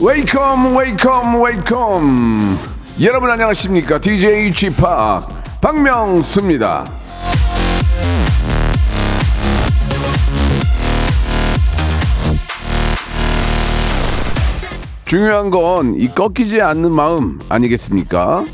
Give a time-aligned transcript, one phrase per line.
[0.00, 2.58] Welcome, welcome, welcome.
[3.00, 3.98] 여러분 안녕하십니까?
[4.00, 4.76] DJ Chip
[5.60, 6.86] 박명수입니다.
[15.04, 18.44] 중요한 건 이 꺾이지 않는 마음 아니겠습니까?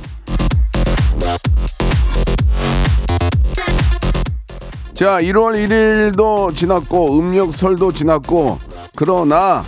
[4.95, 8.59] 자, 1월 1일도 지났고 음력설도 지났고
[8.97, 9.63] 그러나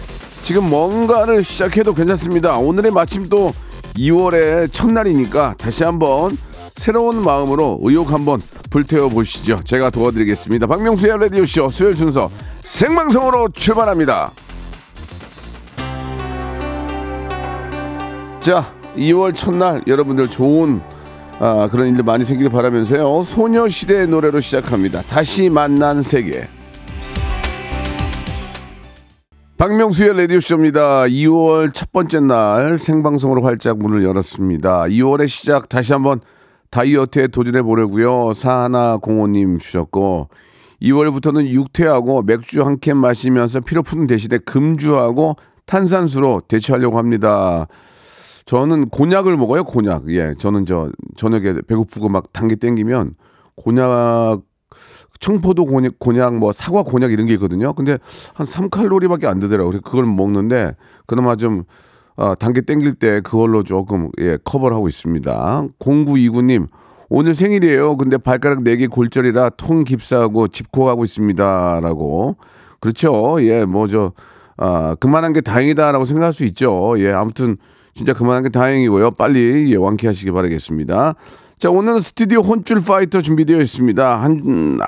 [0.48, 2.56] 지금 뭔가를 시작해도 괜찮습니다.
[2.56, 3.52] 오늘의 마침 또
[3.96, 6.38] 2월의 첫날이니까 다시 한번
[6.74, 8.40] 새로운 마음으로 의욕 한번
[8.70, 9.60] 불태워 보시죠.
[9.64, 10.66] 제가 도와드리겠습니다.
[10.66, 12.30] 박명수의 라디오 쇼 수요일 순서
[12.62, 14.32] 생방송으로 출발합니다.
[18.40, 20.80] 자, 2월 첫날 여러분들 좋은
[21.40, 23.22] 아, 그런 일들 많이 생기길 바라면서요.
[23.22, 25.02] 소녀시대의 노래로 시작합니다.
[25.02, 26.48] 다시 만난 세계.
[29.58, 31.02] 박명수의 라디오쇼입니다.
[31.06, 34.82] 2월 첫 번째 날 생방송으로 활짝 문을 열었습니다.
[34.84, 36.20] 2월의 시작 다시 한번
[36.70, 38.34] 다이어트에 도전해 보려고요.
[38.34, 40.28] 사하나공호님 주셨고
[40.80, 45.34] 2월부터는 육퇴하고 맥주 한 캔 마시면서 피로 푸는 대신에 금주하고
[45.66, 47.66] 탄산수로 대체하려고 합니다.
[48.46, 50.08] 저는 곤약을 먹어요, 곤약.
[50.12, 53.14] 예, 저는 저 저녁에 배고프고 막 단계 땡기면
[53.56, 54.42] 곤약
[55.20, 57.72] 청포도 곤약, 곤약, 뭐 사과 곤약 이런 게 있거든요.
[57.72, 57.98] 근데
[58.34, 59.70] 한 3칼로리밖에 안 되더라고요.
[59.70, 61.64] 그래서 그걸 먹는데 그나마 좀
[62.16, 65.66] 어, 단계 땡길 때 그걸로 조금 예, 커버를 하고 있습니다.
[65.78, 66.66] 0929님
[67.08, 67.96] 오늘 생일이에요.
[67.96, 72.36] 근데 발가락 4개 골절이라 통 깁스하고 집코하고 있습니다라고.
[72.80, 73.38] 그렇죠.
[73.40, 74.12] 예, 뭐저
[74.56, 76.96] 아, 그만한 게 다행이다라고 생각할 수 있죠.
[76.98, 77.56] 예, 아무튼
[77.94, 79.12] 진짜 그만한 게 다행이고요.
[79.12, 81.14] 빨리 예, 완쾌하시기 바라겠습니다.
[81.58, 84.22] 자, 오늘은 스튜디오 혼줄 파이터 준비되어 있습니다.
[84.22, 84.78] 한,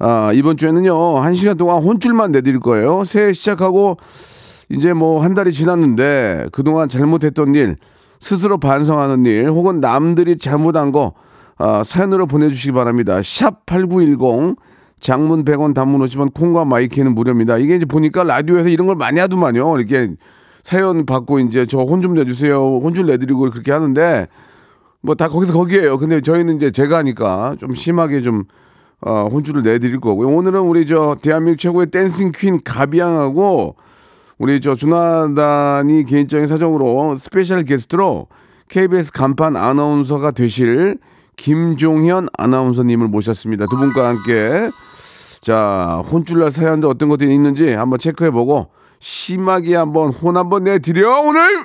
[0.00, 3.04] 아, 이번 주에는요, 한 시간 동안 혼줄만 내드릴 거예요.
[3.04, 3.98] 새해 시작하고
[4.70, 7.76] 이제 뭐 한 달이 지났는데 그동안 잘못했던 일,
[8.18, 11.12] 스스로 반성하는 일, 혹은 남들이 잘못한 거,
[11.58, 13.20] 아, 사연으로 보내주시기 바랍니다.
[13.22, 14.56] 샵 8910,
[15.00, 17.58] 장문 100원, 단문 50원, 콩과 마이케이는 무료입니다.
[17.58, 19.78] 이게 이제 보니까 라디오에서 이런 걸 많이 하더만요.
[19.78, 20.14] 이렇게
[20.62, 22.58] 사연 받고 이제 저 혼 좀 내주세요.
[22.78, 24.28] 혼줄 내드리고 그렇게 하는데
[25.02, 25.98] 뭐 다 거기서 거기에요.
[25.98, 28.44] 근데 저희는 이제 제가 하니까 좀 심하게 좀
[29.02, 30.28] 어, 혼줄을 내드릴 거고요.
[30.28, 33.76] 오늘은 우리 저 대한민국 최고의 dancing queen 가비양하고
[34.38, 38.28] 우리 저 주나단이 개인적인 사정으로 special guest로
[38.68, 40.98] KBS 간판 아나운서가 되실
[41.36, 43.66] 김종현 아나운서님을 모셨습니다.
[43.70, 44.70] 두 분과 함께
[45.40, 48.68] 자 혼줄날 사연도 어떤 것들이 있는지 한번 체크해보고
[48.98, 51.64] 심하게 한번 혼 한번 내드려 오늘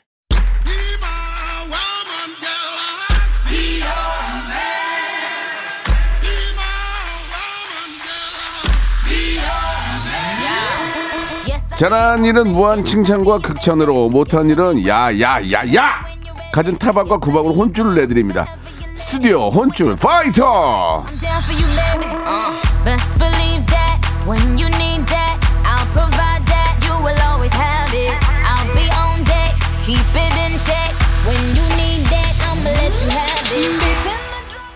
[11.81, 16.05] 잘한 일은 무한 칭찬과 극찬으로 못한 일은 야야야야
[16.53, 18.45] 갖은 타박과 구박으로 혼줄을 내드립니다
[18.93, 21.03] 스튜디오 혼줄 파이터.
[21.03, 21.31] 어.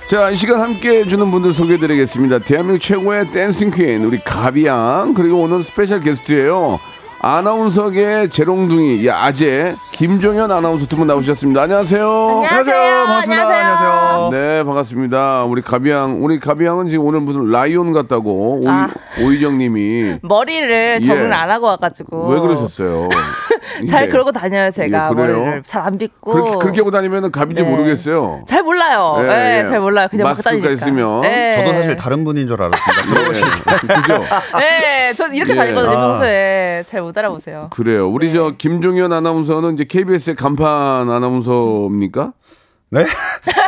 [0.10, 2.40] 자, 이 시간 함께 해주는 분들 소개해드리겠습니다.
[2.40, 5.14] 대한민국 최고의 dancing queen, 우리 가비양.
[5.16, 6.80] 그리고 오늘 special guest예요.
[7.26, 11.64] 아나운서계 재롱둥이, 이 아재, 김종현 아나운서 두 분 나오셨습니다.
[11.64, 12.08] 안녕하세요.
[12.46, 13.06] 안녕하세요.
[13.08, 13.48] 반갑습니다.
[13.48, 14.30] 안녕하세요.
[14.32, 15.44] 네, 반갑습니다.
[15.46, 16.24] 우리 가비양.
[16.24, 18.90] 우리 가비양은 지금 오늘 무슨 라이온 같다고, 오이, 아.
[19.24, 20.20] 오이정 님이.
[20.22, 21.34] 머리를 적응을 예.
[21.34, 23.10] 안 하고 와가지고 왜 그러셨어요?
[23.88, 24.08] 잘 예.
[24.10, 25.14] 그러고 다녀요 제가 예?
[25.16, 27.70] 머리를 잘 안 빗고 그렇게, 그렇게 하고 다니면 갑인지 네.
[27.70, 28.44] 모르겠어요.
[28.48, 29.18] 잘 몰라요.
[29.20, 29.66] 예, 네, 예.
[29.66, 30.08] 잘 몰라요.
[30.10, 30.72] 그냥 막 마스크가 다니니까.
[30.74, 31.54] 있으면 네.
[31.54, 33.22] 저도 사실 다른 분인 줄 알았습니다.
[33.24, 34.02] 네.
[34.02, 34.24] 그죠?
[34.58, 35.56] 네, 전 이렇게 예.
[35.56, 36.08] 다니거든요 아.
[36.08, 37.68] 평소에 잘 못 알아보세요.
[37.72, 38.10] 그래요.
[38.10, 42.32] 우리 저 김종현 아나운서는 이제 KBS의 간판 아나운서입니까?
[42.96, 43.06] 네?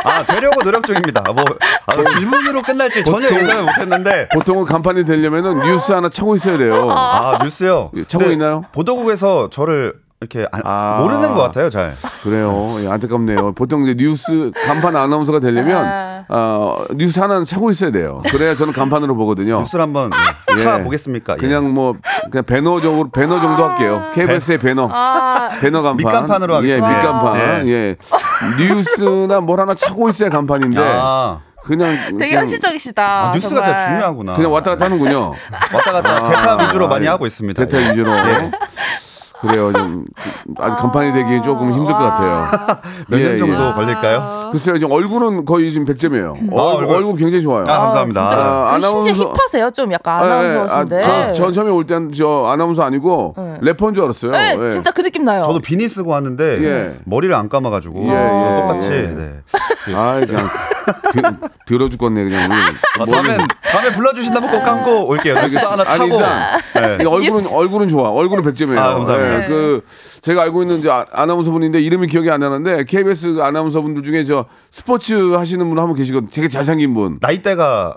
[0.04, 1.22] 아, 되려고 노력 중입니다.
[1.34, 1.44] 뭐,
[1.86, 4.28] 아, 질문으로 끝날지 전혀 보통- 예상을 못했는데.
[4.32, 6.90] 보통은 간판이 되려면은 뉴스 하나 차고 있어야 돼요.
[6.90, 7.90] 아, 뉴스요?
[7.96, 8.64] 예, 차고 네, 있나요?
[8.72, 10.98] 보도국에서 저를 이렇게 안- 아.
[11.02, 11.92] 모르는 것 같아요, 잘.
[12.24, 12.76] 그래요.
[12.82, 13.52] 예, 안타깝네요.
[13.52, 16.24] 보통 이제 뉴스 간판 아나운서가 되려면 아.
[16.28, 18.20] 어, 뉴스 하나는 차고 있어야 돼요.
[18.30, 19.58] 그래야 저는 간판으로 보거든요.
[19.60, 20.10] 뉴스를 한번
[20.56, 20.64] 예, 예.
[20.64, 21.34] 차 보겠습니까?
[21.34, 21.36] 예.
[21.38, 21.94] 그냥 뭐
[22.32, 24.10] 그냥 배너적으로 배너 정도 할게요.
[24.12, 24.88] KBS의 배너.
[24.92, 25.96] 아, 배너 간판.
[25.98, 26.88] 밑간판으로 예, 하겠습니다.
[26.88, 27.68] 밑간판.
[27.68, 27.96] 예.
[28.60, 28.68] 예.
[28.74, 33.02] 뉴스나 뭘 하나 차고 있어야 간판인데 아, 그냥 되게 그냥, 현실적이시다.
[33.28, 33.78] 아, 뉴스가 정말.
[33.78, 34.34] 진짜 중요하구나.
[34.34, 35.32] 그냥 왔다 갔다 하는군요.
[35.74, 37.08] 왔다 갔다 대타 위주로 많이 예.
[37.08, 37.64] 하고 있습니다.
[37.64, 37.90] 대타 예.
[37.90, 38.16] 위주로.
[38.16, 38.50] 예.
[39.40, 39.72] 그래요.
[39.72, 40.04] 좀
[40.58, 42.78] 아직 간판이 되기 조금 힘들 것 같아요.
[43.08, 43.72] 몇년 예, 정도 예.
[43.72, 44.48] 걸릴까요?
[44.52, 46.52] 글쎄요, 지금 얼굴은 거의 지금 100점이에요.
[46.52, 46.96] 얼굴, 얼굴.
[46.96, 47.62] 얼굴 굉장히 좋아요.
[47.68, 48.28] 아, 감사합니다.
[48.28, 49.70] 진짜 아, 그 아나운서- 힙하세요.
[49.70, 50.32] 좀 약간 예, 예.
[50.32, 51.04] 아나운서신데.
[51.04, 53.58] 아, 저, 저 처음에 올 때는 저 아나운서 아니고 네.
[53.62, 54.32] 래퍼인 줄 알았어요.
[54.32, 54.68] 네, 예.
[54.70, 55.44] 진짜 그 느낌 나요.
[55.44, 56.94] 저도 비니 쓰고 왔는데 예.
[57.04, 58.88] 머리를 안 감아 가지고 예, 예, 저 똑같이.
[58.90, 59.02] 예.
[59.02, 59.32] 네.
[59.94, 60.48] 아, 그냥
[61.12, 62.50] 드, 들어 죽겠네 그냥.
[62.52, 65.34] 아, 다음에 다음에 불러주신다면 꼭 감고 올게요.
[65.40, 66.14] 뉴스 하나 아니, 차고.
[66.16, 67.04] 일단 네.
[67.04, 68.10] 이 얼굴은 얼굴은 좋아.
[68.10, 68.78] 얼굴은 100점이에요.
[68.78, 69.27] 아, 감사합니다.
[69.46, 69.82] 그
[70.22, 74.24] 제가 알고 있는 이제 아- 아나운서 분인데 이름이 기억이 안 나는데 KBS 아나운서 분들 중에
[74.24, 76.30] 저 스포츠 하시는 분 한 분 계시거든요.
[76.32, 77.18] 되게 잘생긴 분.
[77.20, 77.96] 나이대가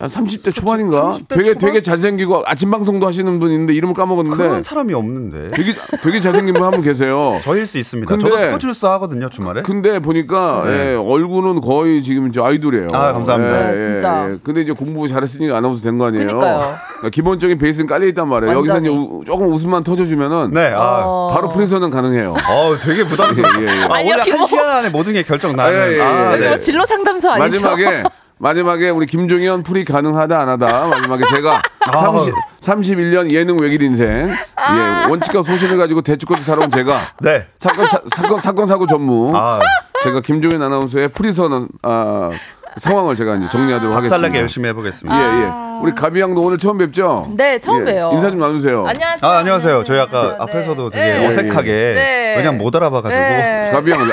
[0.00, 1.12] 한 30대 초반인가?
[1.12, 1.58] 30대 되게 초반?
[1.58, 5.50] 되게 잘생기고 아침 방송도 하시는 분 있는데 이름을 까먹었는데 그런 사람이 없는데.
[5.52, 5.72] 되게
[6.02, 7.38] 되게 잘생긴 분 한 분 계세요.
[7.44, 8.08] 저일 수 있습니다.
[8.08, 9.62] 근데- 저도 스포츠 뉴스 하거든요 주말에.
[9.62, 10.92] 근데 보니까 네.
[10.92, 12.88] 예, 얼굴은 거의 지금 저 아이돌이에요.
[12.92, 13.68] 아, 감사합니다.
[13.68, 14.28] 예, 네, 진짜.
[14.30, 14.36] 예.
[14.42, 16.26] 근데 이제 공부 잘했으니까 아나운서 된 거 아니에요?
[16.26, 16.58] 그니까요.
[16.58, 18.52] 그러니까 기본적인 베이스는 깔려 있단 말이에요.
[18.56, 18.96] 여기서 이제 완전히.
[19.18, 20.72] 우- 조금 웃음만 터져주면은 네.
[20.74, 21.30] 아, 어.
[21.32, 22.32] 바로 프리서는 가능해요.
[22.32, 23.54] 어, 되게 부담스러워.
[23.62, 23.82] 예, 예, 예.
[23.84, 25.72] 아, 아니요, 원래 기본- 한 시간 안에 모든 게 결정 나는.
[25.80, 26.00] 아, 예, 예, 예.
[26.02, 26.48] 아.
[26.48, 27.66] 뭐 진로 상담소 아니죠?
[27.66, 28.02] 마지막에
[28.40, 30.88] 마지막에 우리 김종현 풀이 가능하다 안 하다.
[30.88, 32.00] 마지막에 제가 아.
[32.00, 34.08] 30, 31년 예능 외길 인생.
[34.08, 37.46] 예, 원칙과 소신을 가지고 대축까지 살아온 제가 네.
[37.58, 39.36] 사건 사, 사건 사건 사고 전무.
[39.36, 39.60] 아,
[40.02, 42.30] 제가 김종현 아나운서의 프리서는 아,
[42.76, 44.16] 상황을 제가 이제 정리하도록 하겠습니다.
[44.16, 45.18] 박살나게 열심히 해보겠습니다.
[45.18, 45.70] 예, 예.
[45.82, 47.26] 우리 가비 양도 오늘 처음 뵙죠?
[47.36, 48.10] 네, 처음 예, 봬요.
[48.12, 48.86] 인사 좀 나누세요.
[48.86, 49.30] 안녕하세요.
[49.30, 49.84] 아, 안녕하세요.
[49.84, 50.36] 저희 아까 네.
[50.38, 51.26] 앞에서도 되게 네.
[51.26, 52.34] 어색하게 네.
[52.36, 53.20] 그냥 못 알아봐가지고.
[53.20, 53.70] 네.
[53.72, 54.06] 가비 양, 라-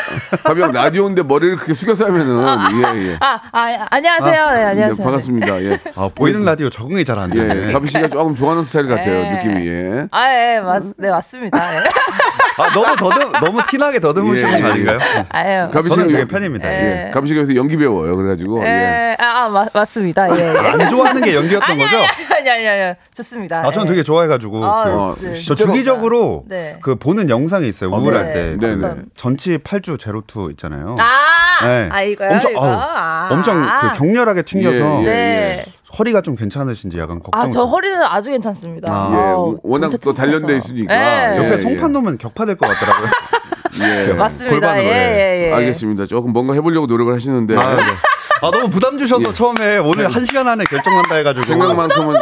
[0.46, 2.38] 가비 양 라디오인데 머리를 그렇게 숙여서 하면은
[2.98, 3.18] 예, 예.
[3.20, 4.52] 아, 아, 안녕하세요.
[4.52, 5.04] 네, 예, 안녕하세요.
[5.04, 5.64] 반갑습니다.
[5.64, 5.78] 예.
[5.96, 7.68] 아, 보이는 라디오 적응이 잘안 되네.
[7.68, 9.22] 예, 가비 씨가 조금 좋아하는 스타일 같아요.
[9.24, 9.32] 네.
[9.36, 9.68] 느낌이.
[9.68, 10.08] 예.
[10.12, 11.76] 아, 예, 맞, 네, 맞습니다.
[11.76, 11.80] 예.
[12.60, 14.62] 아, 너무 더듬, 너무 티나게 더듬으시는 예, 예.
[14.62, 15.00] 거 아닌가요?
[15.30, 15.70] 아유.
[15.70, 16.70] 가비 저는 씨가 되게 여- 팬입니다.
[16.70, 17.08] 예.
[17.08, 17.12] 예.
[17.12, 18.16] 가비 씨가 여기서 연기 배워요.
[18.16, 18.47] 그래가지고.
[18.64, 18.68] 예.
[18.68, 20.30] 예, 아, 아 맞, 맞습니다.
[20.36, 20.42] 예.
[20.42, 20.58] 예.
[20.58, 21.98] 안 좋아하는 게 연기였던 아니, 거죠?
[22.36, 23.66] 아니, 아니, 아니, 아니, 좋습니다.
[23.66, 23.92] 아, 저는 예.
[23.92, 24.66] 되게 좋아해가지고.
[24.66, 25.34] 아, 그 어, 네.
[25.34, 26.78] 저 주기적으로 네.
[26.82, 27.90] 그 보는 영상이 있어요.
[27.90, 28.34] 우울할 네.
[28.34, 28.58] 때.
[28.58, 28.96] 네, 그 네.
[29.16, 30.96] 전치 8주 제로투 있잖아요.
[31.00, 31.90] 아, 네.
[31.92, 32.32] 아, 이거요?
[32.32, 32.66] 엄청, 이거?
[32.66, 33.30] 아우, 아.
[33.32, 35.06] 엄청 그 격렬하게 튕겨서 예, 예.
[35.06, 35.66] 네.
[35.98, 37.42] 허리가 좀 괜찮으신지 약간 걱정.
[37.42, 38.92] 아, 저 허리는 아주 괜찮습니다.
[38.92, 39.12] 아.
[39.14, 40.58] 예, 워낙 또 단련돼.
[40.58, 40.94] 있으니까.
[40.94, 41.38] 예.
[41.38, 43.10] 옆에 예, 송판 놓으면 격파될 것 같더라고요.
[44.10, 44.14] 예.
[44.14, 44.52] 맞습니다.
[44.52, 45.54] 골반으로, 예, 예, 예.
[45.54, 46.06] 알겠습니다.
[46.08, 47.56] 조금 뭔가 해보려고 노력을 하시는데.
[47.58, 47.84] 아, 네.
[48.42, 49.34] 아, 너무 부담 주셔서 예.
[49.34, 51.46] 처음에 오늘 한 시간 안에 결정한다 해가지고.
[51.48, 52.16] 생각만큼은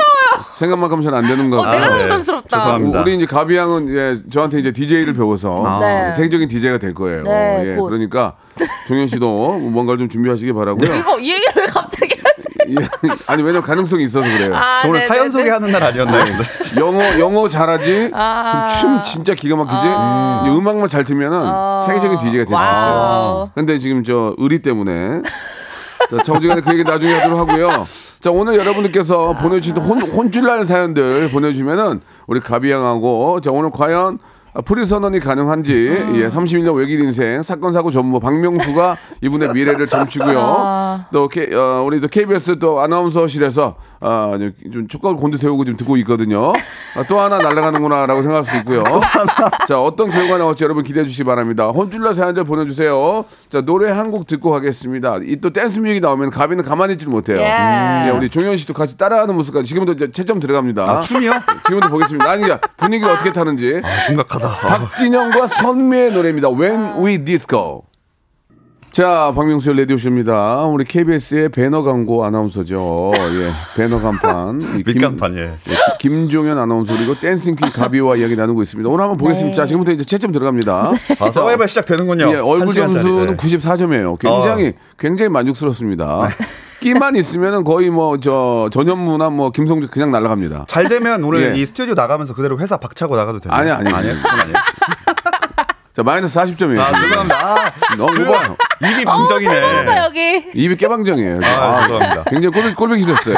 [0.58, 1.64] 생각만큼 잘 안 되는 거고.
[1.64, 2.04] 어, 내가 아, 네.
[2.04, 2.58] 부담스럽다.
[2.58, 3.02] 죄송합니다.
[3.02, 5.80] 우리 이제 가비 양은 예, 저한테 이제 DJ를 배워서 아.
[5.80, 6.12] 네.
[6.14, 7.24] 세계적인 DJ가 될 거예요.
[7.24, 7.88] 네, 예, 곧.
[7.88, 8.34] 그러니까
[8.88, 10.94] 종현 씨도 뭔가를 좀 준비하시기 바라고요.
[10.96, 12.16] 이거 이 얘기를 왜 갑자기?
[12.68, 12.76] 예,
[13.28, 14.56] 아니 왜냐면 가능성이 있어서 그래요.
[14.56, 16.24] 아, 저 오늘 네, 사연 네, 소개하는 날 아니었나요?
[16.24, 16.32] 네.
[16.80, 18.12] 영어 영어 잘하지.
[18.14, 18.68] 아.
[18.80, 19.86] 춤 진짜 기가 막히지.
[19.86, 23.52] 이 음악만 잘 틀면은 세계적인 DJ가 될 수 있어요.
[23.54, 25.22] 근데 지금 저 의리 때문에
[26.10, 27.88] 자, 차오지간에 그 얘기 나중에 하도록 하고요.
[28.20, 34.20] 자 오늘 여러분들께서 보내주신 혼, 혼쭐날 사연들 보내주면은 우리 가비양하고 자 오늘 과연
[34.64, 41.06] 프리 선언이 가능한지 예, 31년 외길 인생 사건 사고 전무 박명수가 이분의 미래를 점치고요.
[41.12, 43.76] 또 K, 어, 우리 또 KBS 또 아나운서실에서
[44.08, 46.54] 아, 좀- 좀 촉각을 곤두세우고 지금 듣고 있거든요.
[46.54, 48.84] 아, 또 하나 날아가는구나라고 생각할 수 있고요.
[49.68, 51.70] 자 어떤 결과 나올지 여러분 기대해 주시기 바랍니다.
[51.70, 53.26] 혼쭐날 사연들 보내주세요.
[53.50, 55.18] 자 노래 한 곡 듣고 가겠습니다.
[55.26, 57.38] 이 또 댄스 뮤직이 나오면 가비는 가만히 있지 못해요.
[57.40, 60.84] 예, 우리 종현 씨도 같이 따라하는 모습까지 지금도 이제 채점 들어갑니다.
[60.84, 61.32] 아, 춤이요?
[61.66, 62.30] 지금도 보겠습니다.
[62.30, 62.44] 아니
[62.78, 63.82] 분위기를 어떻게 타는지.
[63.84, 64.48] 아, 심각하다.
[64.48, 66.50] 박진영과 선미의 노래입니다.
[66.50, 67.84] When We Disco.
[68.96, 70.64] 자, 박명수의 라디오쇼입니다.
[70.68, 73.12] 우리 KBS의 배너 광고 아나운서죠.
[73.14, 74.60] 예, 배너 간판.
[74.86, 75.42] 밑간판, 예.
[75.68, 78.90] 예, 김종현 아나운서 그리고 댄싱 퀸 가비와 이야기 나누고 있습니다.
[78.90, 79.54] 오늘 한번 보겠습니다.
[79.54, 80.92] 자, 지금부터 이제 채점 들어갑니다.
[81.20, 82.32] 아, 서바이벌 시작되는군요.
[82.32, 82.74] 예, 얼굴.
[82.74, 83.36] 점수는 네.
[83.36, 84.18] 94점이에요.
[84.18, 86.30] 굉장히 굉장히 만족스럽습니다.
[86.80, 90.68] 끼만 있으면은 거의 뭐 저 전현무나 뭐 김성주 그냥 날아갑니다.
[90.70, 91.60] 잘 되면 오늘 예.
[91.60, 93.60] 이 스튜디오 나가면서 그대로 회사 박차고 나가도 되나요?
[93.60, 93.94] 아니요, 아니요.
[93.94, 94.14] 아니요.
[94.14, 94.58] 그건 아니에요.
[95.96, 96.80] 자, 마이너스 40점이에요.
[96.80, 97.56] 아, 죄송합니다.
[97.56, 98.58] 아, 너무 봐요.
[98.94, 99.98] 입이 나 방정이네.
[100.06, 100.44] 여기.
[100.54, 101.40] 입이 깨방정이에요.
[101.44, 102.24] 아, 죄송합니다.
[102.30, 103.36] 굉장히 꼴백, 꼴백이셨어요.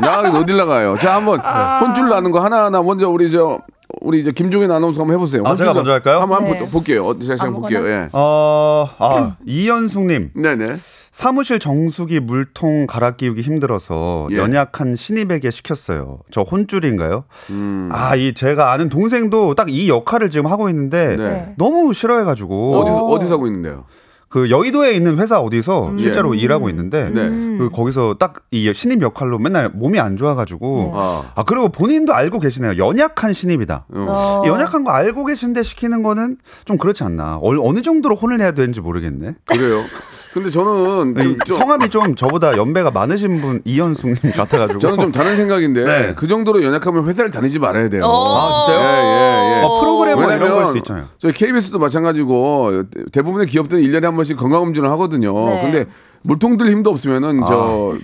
[0.00, 0.96] 나가기 어딜 나가요.
[0.98, 3.58] 자, 한번 혼줄 나는 거 하나하나 먼저 우리 저
[4.00, 5.42] 우리 이제 김종현 아나운서 한번 해보세요.
[5.44, 6.20] 아, 제가 먼저 나- 할까요?
[6.20, 6.58] 한번 한번 네.
[6.60, 7.06] 보- 볼게요.
[7.06, 7.60] 어, 제가 한번?
[7.62, 7.86] 볼게요.
[7.86, 8.08] 예.
[8.12, 10.30] 어, 아, 이현숙님.
[10.34, 10.76] 네네.
[11.10, 14.36] 사무실 정수기 물통 갈아 끼우기 힘들어서 예.
[14.38, 16.20] 연약한 신입에게 시켰어요.
[16.30, 17.24] 저 혼줄인가요?
[17.50, 17.90] 음.
[17.92, 21.54] 아, 이 제가 아는 동생도 딱 이 역할을 지금 하고 있는데 네.
[21.58, 23.84] 너무 싫어해가지고 어디서 어디서 하고 있는데요?
[24.32, 26.40] 그 여의도에 있는 회사 어디서 실제로 예.
[26.40, 27.28] 일하고 있는데 네.
[27.58, 31.32] 그 거기서 딱 이 신입 역할로 맨날 몸이 안 좋아가지고 아.
[31.34, 32.76] 아 그리고 본인도 알고 계시네요.
[32.76, 33.86] 연약한 신입이다.
[33.90, 34.42] 어.
[34.44, 36.36] 이 연약한 거 알고 계신데 시키는 거는
[36.66, 37.36] 좀 그렇지 않나.
[37.36, 39.36] 어, 어느 정도로 혼을 내야 되는지 모르겠네.
[39.46, 39.80] 그래요.
[40.32, 44.78] 근데 저는 좀, 이 좀- 성함이 좀 저보다 연배가 많으신 분 이현숙님 같아가지고.
[44.78, 46.12] 저는 좀 다른 생각인데 네.
[46.16, 48.02] 그 정도로 연약하면 회사를 다니지 말아야 돼요.
[48.04, 48.80] 아 진짜요?
[48.80, 49.62] 예, 예, 예.
[49.64, 51.04] 어, 프로그래머 이런 거할수 있잖아요.
[51.18, 55.32] 저희 KBS도 마찬가지고 대부분의 기업들은 1년에 한 번씩 건강검진을 하거든요.
[55.50, 55.60] 네.
[55.62, 55.86] 근데
[56.22, 57.94] 물통 들 힘도 없으면은 저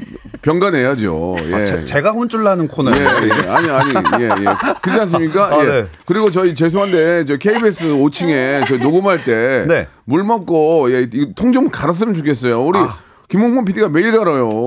[0.43, 1.37] 병가내야죠.
[1.51, 1.55] 예.
[1.55, 3.09] 아, 제, 제가 혼쭐 나는 코너예요.
[3.23, 3.49] 예, 예.
[3.49, 4.45] 아니, 아니, 예, 예.
[4.83, 5.47] 그렇지 않습니까?
[5.53, 5.65] 아, 예.
[5.65, 5.87] 네.
[6.05, 9.65] 그리고 저희 죄송한데, 저 KBS 5층에 저희 녹음할 때.
[9.69, 9.87] 네.
[10.05, 12.61] 물 먹고, 예, 통좀 갈았으면 좋겠어요.
[12.63, 12.99] 우리 아.
[13.29, 14.65] 김홍범 PD가 매일 갈아요.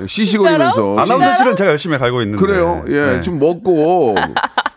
[0.00, 0.96] 예, 시시거리면서.
[0.98, 2.44] 아나운서실은 제가 열심히 갈고 있는데.
[2.44, 2.84] 그래요.
[2.88, 3.20] 예, 네.
[3.22, 4.14] 좀 먹고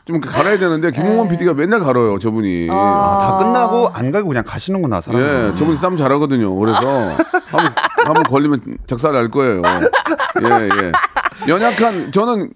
[0.05, 2.17] 좀 갈아야 되는데 김홍원 PD가 맨날 갈아요.
[2.17, 2.69] 저분이.
[2.71, 5.21] 아, 다 끝나고 안 갈고 그냥 가시는구나 사람.
[5.21, 6.55] 예, 저분이 싸움 잘하거든요.
[6.55, 6.79] 그래서
[7.47, 7.73] 한번
[8.05, 9.61] 한번 걸리면 작살 날 거예요.
[10.41, 10.91] 예, 예.
[11.49, 12.51] 연약한 저는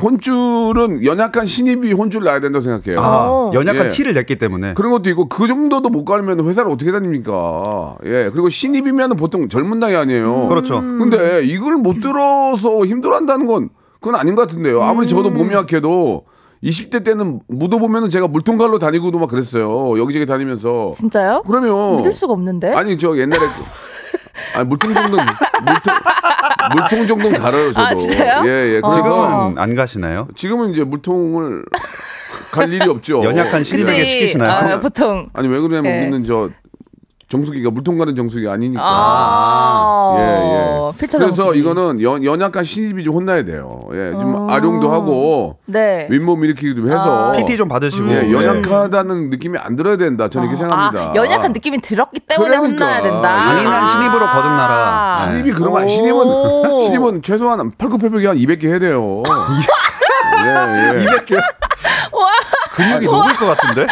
[0.00, 3.00] 혼줄은 연약한 신입이 혼줄 나야 된다고 생각해요.
[3.02, 3.88] 아, 연약한 예.
[3.88, 4.74] 티를 냈기 때문에.
[4.74, 7.96] 그런 것도 있고 그 정도도 못 갈면 회사를 어떻게 다닙니까?
[8.04, 8.30] 예.
[8.32, 10.48] 그리고 신입이면 보통 젊은 나이 아니에요.
[10.48, 10.80] 그렇죠.
[10.80, 14.82] 근데 이걸 못 들어서 힘들어한다는 건 그건 아닌 것 같은데요.
[14.82, 16.24] 아무리 저도 몸이 약해도
[16.62, 19.98] 20대 때는 묻어보면은 제가 물통갈로 다니고도 막 그랬어요.
[19.98, 20.92] 여기저기 다니면서.
[20.94, 21.42] 진짜요?
[21.46, 22.72] 그러면 믿을 수가 없는데.
[22.74, 23.87] 아니 저 옛날에 그-
[24.54, 25.94] 아니 물통 정도 물통
[26.74, 27.86] 물통 정도는 갈아요 저도.
[27.86, 28.42] 아, 진짜요?
[28.46, 28.80] 예 예.
[28.80, 30.28] 그래서 지금은 안 가시나요?
[30.36, 31.64] 지금은 이제 물통을
[32.50, 33.22] 갈 일이 없죠.
[33.24, 33.78] 연약한 그치?
[33.84, 34.50] 시키시나요?
[34.74, 35.26] 아, 보통.
[35.34, 36.00] 아니 왜 그러냐면 예.
[36.02, 36.48] 우리는 저
[37.28, 38.82] 정수기가 물통 가는 정수기가 아니니까.
[38.82, 40.98] 아, 예, 예.
[40.98, 41.58] 필터 그래서 정수기.
[41.60, 43.80] 이거는 연, 연약한 신입이 좀 혼나야 돼요.
[43.92, 46.06] 예, 좀 아 룡도 하고 네.
[46.10, 48.08] 윗몸 일으키기도 좀 해서 PT 좀 받으시고.
[48.08, 48.32] 예, 네.
[48.32, 50.28] 연약하다는 느낌이 안 들어야 된다.
[50.28, 51.10] 저는 이렇게 생각합니다.
[51.10, 52.84] 아, 연약한 느낌이 들었기 때문에 그러니까.
[52.86, 53.36] 혼나야 된다.
[53.36, 55.16] 강인한 신입으로 거듭나라.
[55.18, 55.24] 네.
[55.32, 55.88] 신입이 그러면 오.
[55.88, 59.22] 신입은 신입은 최소한 팔굽혀펴기 한 200개 해야 돼요.
[60.44, 61.04] 예, 예.
[61.04, 61.42] 200개.
[62.78, 63.86] 근육이 녹을 것 같은데?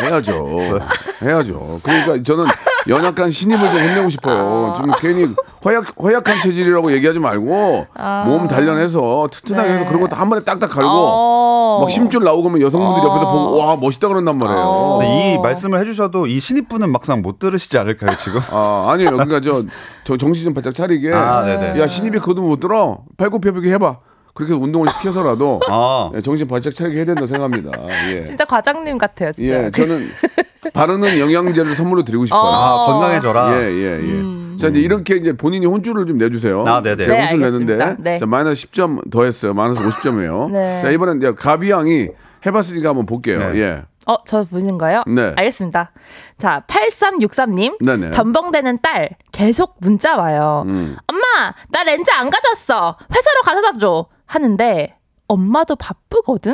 [0.00, 0.80] 해야죠.
[1.22, 1.80] 해야죠.
[1.82, 2.46] 그러니까 저는
[2.88, 4.74] 연약한 신입을 좀 혼내고 싶어요.
[4.76, 7.86] 좀 괜히 허약, 허약한 체질이라고 얘기하지 말고
[8.24, 9.74] 몸 단련해서 튼튼하게 네.
[9.74, 11.78] 해서 그런 것도 한 번에 딱딱 갈고 어.
[11.80, 13.10] 막 심줄 나오고 면 여성분들이 어.
[13.10, 14.60] 옆에서 보고 와 멋있다 그런단 말이에요.
[14.60, 15.00] 어.
[15.02, 18.40] 이 말씀을 해주셔도 이 신입분은 막상 못 들으시지 않을까요, 지금?
[18.50, 19.12] 아, 아니에요.
[19.12, 19.64] 그러니까 저,
[20.04, 21.12] 저 정신 좀 바짝 차리게.
[21.12, 21.80] 아, 네네.
[21.80, 22.98] 야, 신입이 그것도 못 들어.
[23.18, 23.98] 팔굽혀펴기 해봐.
[24.34, 26.10] 그렇게 운동을 시켜서라도 아.
[26.14, 27.72] 예, 정신 바짝 차리게 해야 된다 생각합니다.
[28.10, 28.24] 예.
[28.24, 29.64] 진짜 과장님 같아요, 진짜.
[29.64, 29.98] 예, 저는
[30.72, 32.40] 바르는 영양제를 선물로 드리고 싶어요.
[32.42, 33.60] 아, 건강해져라.
[33.60, 34.56] 예, 예, 예.
[34.56, 36.64] 자, 이제 이렇게 이제 본인이 혼줄을 좀 내주세요.
[36.66, 37.04] 아, 네네.
[37.04, 37.76] 제가 네, 혼줄 알겠습니다.
[37.76, 38.02] 내는데.
[38.02, 38.18] 네.
[38.18, 39.54] 자, 마이너스 10점 더했어요.
[39.54, 40.50] 마이너스 50점이에요.
[40.52, 40.82] 네.
[40.82, 42.08] 자, 이번엔 이제 가비 양이
[42.44, 43.38] 해봤으니까 한번 볼게요.
[43.52, 43.58] 네.
[43.60, 43.82] 예.
[44.06, 45.04] 어, 저 보시는가요?
[45.06, 45.32] 네.
[45.36, 45.92] 알겠습니다.
[46.38, 47.82] 자, 8363님.
[47.84, 48.10] 네네.
[48.10, 50.64] 변봉되는 딸, 계속 문자 와요.
[50.66, 50.96] 음.
[51.06, 52.96] 엄마, 나 렌즈 안 가졌어.
[53.14, 54.06] 회사로 가져다 줘.
[54.34, 54.96] 하는데,
[55.28, 56.52] 엄마도 바쁘거든?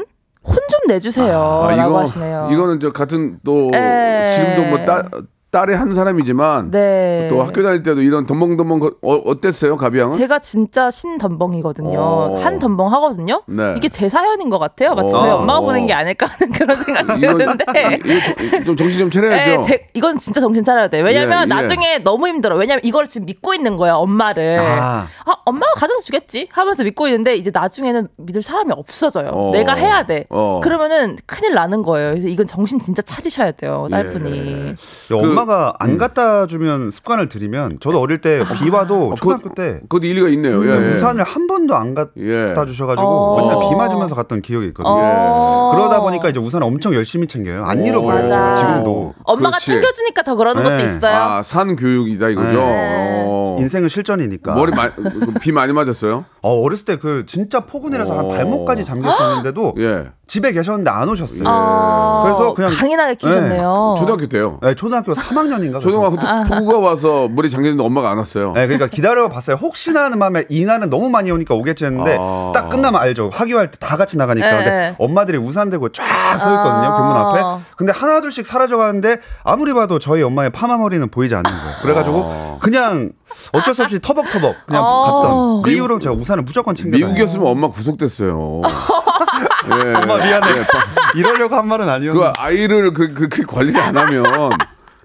[0.48, 1.36] 혼 좀 내주세요.
[1.68, 2.48] 아, 라고 하시네요.
[2.52, 4.28] 이거는 저 같은 또 에.
[4.28, 5.08] 지금도 뭐 딸,
[5.56, 7.28] 딸의 한 사람이지만 네.
[7.30, 10.18] 또 학교 다닐 때도 이런 덤벙덤벙 거- 어, 어땠어요, 가비 양은?
[10.18, 11.98] 제가 진짜 신덤벙이거든요.
[11.98, 12.40] 어.
[12.42, 13.42] 한 덤벙 하거든요.
[13.46, 13.72] 네.
[13.78, 14.94] 이게 제 사연인 것 같아요.
[14.94, 15.18] 마치 어.
[15.18, 17.64] 저희 엄마가 보낸 게 아닐까 하는 그런 생각이 이건- 드는데.
[18.04, 19.50] 이거 좀, 좀 정신 좀 차려야죠.
[19.50, 21.00] 네, 제- 이건 진짜 정신 차려야 돼.
[21.00, 21.46] 왜냐면 예, 예.
[21.46, 22.54] 나중에 너무 힘들어.
[22.56, 24.58] 왜냐면 이걸 지금 믿고 있는 거야, 엄마를.
[24.58, 25.06] 아.
[25.24, 26.48] 아, 엄마가 가져다 주겠지?
[26.52, 29.30] 하면서 믿고 있는데 이제 나중에는 믿을 사람이 없어져요.
[29.32, 29.50] 어.
[29.52, 30.26] 내가 해야 돼.
[30.28, 30.60] 어.
[30.62, 32.10] 그러면은 큰일 나는 거예요.
[32.10, 34.36] 그래서 이건 정신 진짜 차리셔야 돼요, 딸분이.
[34.36, 34.68] 예.
[34.70, 39.80] 야, 엄마 가 안 갖다 주면 습관을 들이면 저도 어릴 때 비 와도 초등학교 때
[39.82, 40.64] 그것도 일리가 있네요.
[40.66, 40.86] 예, 예.
[40.94, 42.54] 우산을 한 번도 안 갖다 예.
[42.66, 43.40] 주셔가지고 어.
[43.40, 44.92] 맨날 비 맞으면서 갔던 기억이 있거든요.
[44.94, 45.70] 어.
[45.74, 47.64] 그러다 보니까 이제 우산을 엄청 열심히 챙겨요.
[47.64, 47.86] 안 오.
[47.86, 48.54] 잃어버려요.
[48.56, 49.14] 지금도.
[49.24, 49.66] 엄마가 그렇지.
[49.66, 50.68] 챙겨주니까 더 그러는 네.
[50.70, 51.14] 것도 있어요.
[51.16, 52.52] 아, 산 교육이다 이거죠.
[52.52, 53.24] 네.
[53.28, 53.56] 어.
[53.60, 54.54] 인생은 실전이니까.
[54.54, 56.24] 머리 마, 그비 많이 맞았어요?
[56.42, 58.28] 어, 어렸을 때 그 진짜 포근이라서 한 어.
[58.28, 60.06] 발목까지 잠겨 있었는데도 예.
[60.26, 61.44] 집에 계셨는데 안 오셨어요.
[61.46, 63.94] 어, 그래서 그냥- 강인하게 키우셨네요.
[63.96, 64.58] 초등학교 때요.
[64.60, 68.52] 네, 초등학교 3학년인가 초등학교 때 폭우가 와서 머리 잠겼는데 엄마가 안 왔어요.
[68.54, 69.54] 네, 그러니까 기다려 봤어요.
[69.56, 72.50] 혹시나 하는 마음에 이날은 너무 많이 오니까 오겠지 했는데 아.
[72.52, 73.30] 딱 끝나면 알죠.
[73.32, 74.50] 학교할 때 다 같이 나가니까.
[74.50, 74.56] 네.
[74.64, 76.04] 근데 엄마들이 우산 들고 쫙
[76.40, 76.88] 서 있거든요.
[76.92, 76.96] 아.
[76.98, 77.64] 교문 앞에.
[77.76, 81.76] 근데 하나 둘씩 사라져 가는데 아무리 봐도 저희 엄마의 파마 머리는 보이지 않는 거예요.
[81.82, 83.12] 그래가지고 그냥
[83.52, 85.02] 어쩔 수 없이 터벅터벅 그냥 아.
[85.02, 85.62] 갔던.
[85.62, 86.96] 그 이후로 제가 우산을 무조건 챙겨.
[86.98, 88.62] 미국이었으면 엄마 구속됐어요.
[89.70, 89.94] 예.
[89.94, 90.50] 엄마 미안해.
[90.50, 91.18] 예.
[91.18, 92.32] 이러려고 한 말은 그 아니었는데.
[92.38, 94.24] 아이를 그, 그렇게 관리 안 하면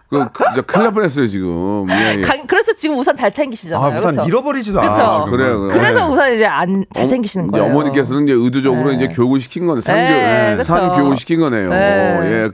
[0.09, 1.87] 그, 그 진짜 큰일 날 뻔했어요 지금.
[1.89, 2.21] 예, 예.
[2.21, 3.81] 가- 그래서 지금 우산 잘 챙기시잖아요.
[3.81, 4.25] 아, 우산 그쵸?
[4.27, 4.91] 잃어버리지도 그쵸.
[4.91, 5.23] 않아.
[5.25, 5.31] 지금.
[5.37, 5.73] 그래요, 그래요.
[5.79, 6.13] 그래서 네.
[6.13, 7.65] 우산 이제 안잘 어, 챙기시는 거예요.
[7.67, 8.95] 어머니께서는 이제 의도적으로 네.
[8.97, 9.79] 이제 교육을 시킨 거네.
[9.79, 10.73] 산교, 네, 그쵸.
[10.73, 11.69] 산 교육을 시킨 거네요.
[11.69, 12.19] 네.
[12.25, 12.49] 예.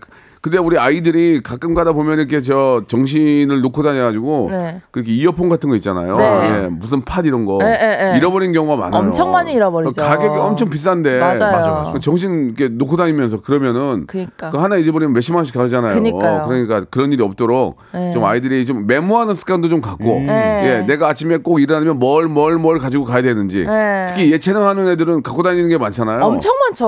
[0.48, 4.82] 근데 우리 아이들이 가끔 가다 보면 이렇게 저 정신을 놓고 다녀가지고 네.
[4.92, 6.14] 그렇게 이어폰 같은 거 있잖아요.
[6.14, 6.64] 네.
[6.64, 8.18] 예, 무슨 팟 이런 거 네, 네, 네.
[8.18, 9.02] 잃어버린 경우가 많아요.
[9.02, 10.02] 엄청 많이 잃어버리죠.
[10.02, 11.40] 가격이 엄청 비싼데 맞아요.
[11.40, 11.92] 맞아.
[11.94, 14.52] 그 정신 이렇게 놓고 다니면서 그러면은 그러니까.
[14.52, 15.94] 그 하나 잊어버리면 몇십만 원씩 가잖아요.
[15.94, 16.46] 그니까요.
[16.48, 18.12] 그러니까 그런 일이 없도록 네.
[18.14, 20.64] 좀 아이들이 좀 메모하는 습관도 좀 갖고 네.
[20.64, 24.06] 예, 내가 아침에 꼭 일어나면 뭘 뭘뭘 가지고 가야 되는지 네.
[24.08, 26.24] 특히 예체능 하는 애들은 갖고 다니는 게 많잖아요.
[26.24, 26.86] 엄청 많죠.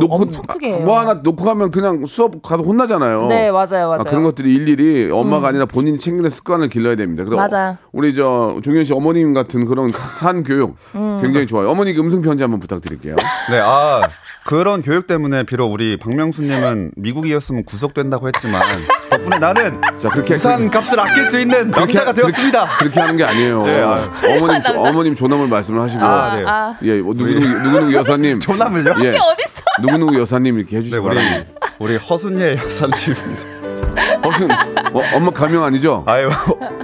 [0.00, 0.78] 놓고 엄청 크게.
[0.78, 2.93] 뭐 하나 놓고 가면 그냥 수업 가서 혼나잖아요.
[3.28, 3.92] 네, 맞아요, 맞아요.
[3.94, 4.00] 음.
[4.00, 7.24] 아, 그런 것들이 일일이 엄마가 아니라 본인이 챙기는 습관을 길러야 됩니다.
[7.24, 7.76] 그래서 맞아요.
[7.92, 11.18] 우리 저 종현 씨 어머님 같은 그런 산 교육 음.
[11.20, 11.70] 굉장히 좋아요.
[11.70, 13.16] 어머니께 음성 편지 한번 부탁드릴게요.
[13.50, 14.02] 네, 아
[14.46, 18.62] 그런 교육 때문에 비록 우리 박명수님은 미국이었으면 구속된다고 했지만
[19.08, 22.76] 덕분에 나는 자, 그렇게 우산 값을 아낄 수 있는 남자가 그렇게- 되었습니다.
[22.78, 23.62] 그렇게 하는 게 아니에요.
[23.64, 24.10] 네, 아유.
[24.36, 26.44] 어머님 조- 어머님 조남을 말씀을 하시고 아, 네.
[26.46, 28.94] 아, 예, 뭐 누구 누구 누구 누구 여사님 조남을요?
[29.04, 29.64] 예, 이게 어딨어?
[29.82, 31.16] 누구 누구 여사님 이렇게 네, 해주시기 우리.
[31.84, 32.94] 우리 허순예 여사님.
[34.24, 36.02] 허순 어, 엄마 가명 아니죠?
[36.06, 36.30] 아유,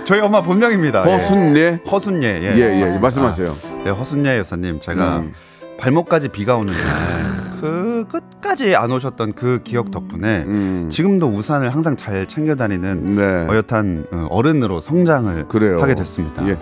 [0.05, 1.09] 저희 엄마 본명입니다.
[1.09, 1.13] 예.
[1.15, 2.27] 허순네 허순예.
[2.43, 2.55] 예.
[2.55, 3.49] 예, 예, 허순- 말씀하세요.
[3.51, 4.79] 아, 네, 허순예 여사님.
[4.81, 5.33] 제가 음.
[5.79, 10.89] 발목까지 비가 오는 날, 그 끝까지 안 오셨던 그 기억 덕분에 음.
[10.91, 13.23] 지금도 우산을 항상 잘 챙겨 다니는 네.
[13.51, 15.79] 어엿한 어, 어른으로 성장을 그래요.
[15.81, 16.47] 하게 됐습니다.
[16.47, 16.59] 예.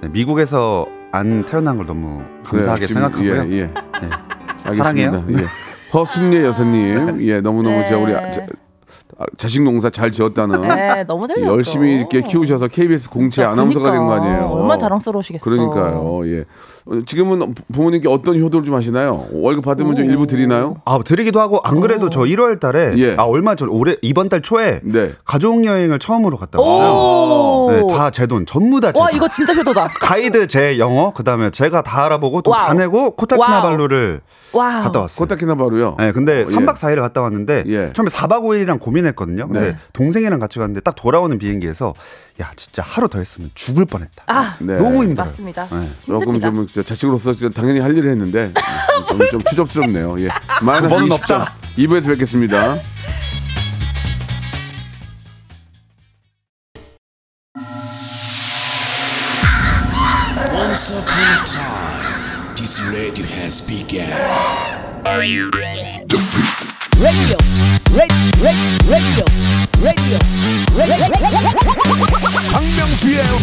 [0.00, 3.52] 네, 미국에서 안 태어난 걸 너무 감사하게 네, 지금, 생각하고요.
[3.54, 3.70] 예, 예.
[4.00, 4.76] 네.
[4.76, 5.26] 사랑해요.
[5.94, 5.98] 예.
[5.98, 7.86] 허순예 여사님, 예, 너무너무 네.
[7.88, 8.46] 제가 우리 아, 자,
[9.18, 14.00] 아, 자식 농사 잘 지었다는 네, 너무 잘 열심히 이렇게 키우셔서 KBS 공채 아나운서가 된
[14.06, 14.46] 거 아니에요.
[14.48, 15.48] 얼마나 자랑스러우시겠어.
[15.48, 16.20] 그러니까요.
[16.26, 16.44] 예.
[16.84, 19.26] 어, 지금은 부- 부모님께 어떤 효도를 좀 하시나요?
[19.32, 20.74] 월급 받으면 좀 일부 드리나요?
[20.84, 23.14] 아 드리기도 하고 안 그래도 저 1월 달에 예.
[23.16, 25.12] 아 얼마 전 올해 이번 달 초에 네.
[25.24, 26.90] 가족 여행을 처음으로 갔다 왔어요.
[26.92, 27.70] 오.
[27.70, 29.16] 네, 다제 돈 전부 다 제 와, 돈.
[29.16, 29.88] 이거 진짜 효도다.
[30.00, 32.74] 가이드 제 영어 그다음에 제가 다 알아보고 또다 와우.
[32.74, 34.20] 내고 코타키나발루를
[34.52, 34.82] 와.
[34.82, 35.18] 갔다 왔어요.
[35.24, 35.96] 코타키나바루요.
[35.98, 36.94] 네, 근데 어, 3박 예.
[36.94, 37.92] 4일을 갔다 왔는데 예.
[37.94, 39.46] 처음에 4박 5일이랑 고민했거든요.
[39.48, 39.76] 근데 네.
[39.92, 41.94] 동생이랑 같이 갔는데 딱 돌아오는 비행기에서
[42.40, 44.24] 야 진짜 하루 더 했으면 죽을 뻔했다.
[44.26, 44.76] 아, 네.
[44.76, 45.14] 너무 힘들어요.
[45.14, 45.66] 맞습니다.
[45.66, 45.88] 네.
[46.06, 46.72] 조금 힘듭니다.
[46.72, 48.52] 좀 자식으로서 당연히 할 일을 했는데
[49.08, 50.18] 좀, 좀 추접스럽네요.
[50.20, 50.28] 예.
[50.62, 51.12] 마이너스 번은 20점.
[51.12, 51.54] 없다.
[51.76, 52.80] 2부에서 뵙겠습니다.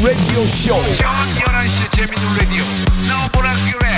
[0.09, 0.73] 라디오 쇼.
[0.95, 2.63] 저녁 11시 재밌는 라디오.
[3.05, 3.89] 너보라 그래.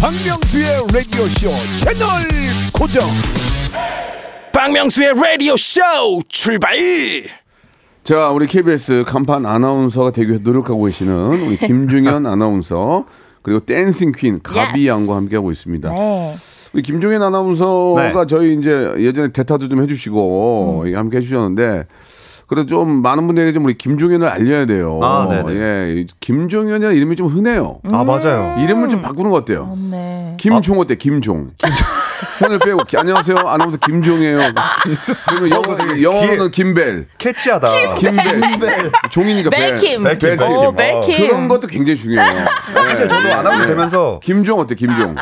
[0.00, 2.08] 박명수의 라디오 쇼 채널
[2.74, 3.08] 고정.
[4.52, 5.80] 박명수의 라디오 쇼
[6.26, 6.76] 출발.
[8.02, 13.06] 자, 우리 KBS 간판 아나운서가 되기 위해서 노력하고 계시는 우리 김종현 아나운서
[13.42, 14.88] 그리고 dancing queen 가비.
[14.88, 15.94] 양과 함께하고 있습니다.
[15.94, 16.34] 네.
[16.72, 18.26] 우리 김종현 아나운서가 네.
[18.28, 20.96] 저희 이제 예전에 대타도 좀 해주시고 음.
[20.96, 21.86] 함께 해주셨는데
[22.50, 24.98] 그래도 좀 많은 분들에게 좀 우리 김종현을 알려야 돼요.
[25.04, 25.54] 아, 네네.
[25.54, 27.78] 예, 김종현이라는 이름이 좀 흔해요.
[27.92, 28.56] 아 맞아요.
[28.58, 29.72] 이름을 좀 바꾸는 거 어때요?
[29.88, 30.34] 네.
[30.36, 30.96] 김종 어때?
[30.96, 31.50] 김종.
[32.40, 34.38] 현을 빼고 기- 안녕하세요 아나운서 김종이에요.
[35.28, 37.06] 그리고 영어, 되게 영어로는 김벨.
[37.18, 37.94] catchy하다.
[37.94, 38.90] 김벨.
[39.12, 39.60] 종이니까 벨.
[39.76, 40.02] 벨킴.
[40.02, 40.46] 벨킴, 벨킴.
[40.56, 41.28] 오, 벨킴.
[41.28, 42.32] 그런 것도 굉장히 중요해요.
[42.72, 43.68] 사실 저도 예, 아나운서 예.
[43.68, 44.74] 되면서 김종 어때?
[44.74, 45.14] 김종.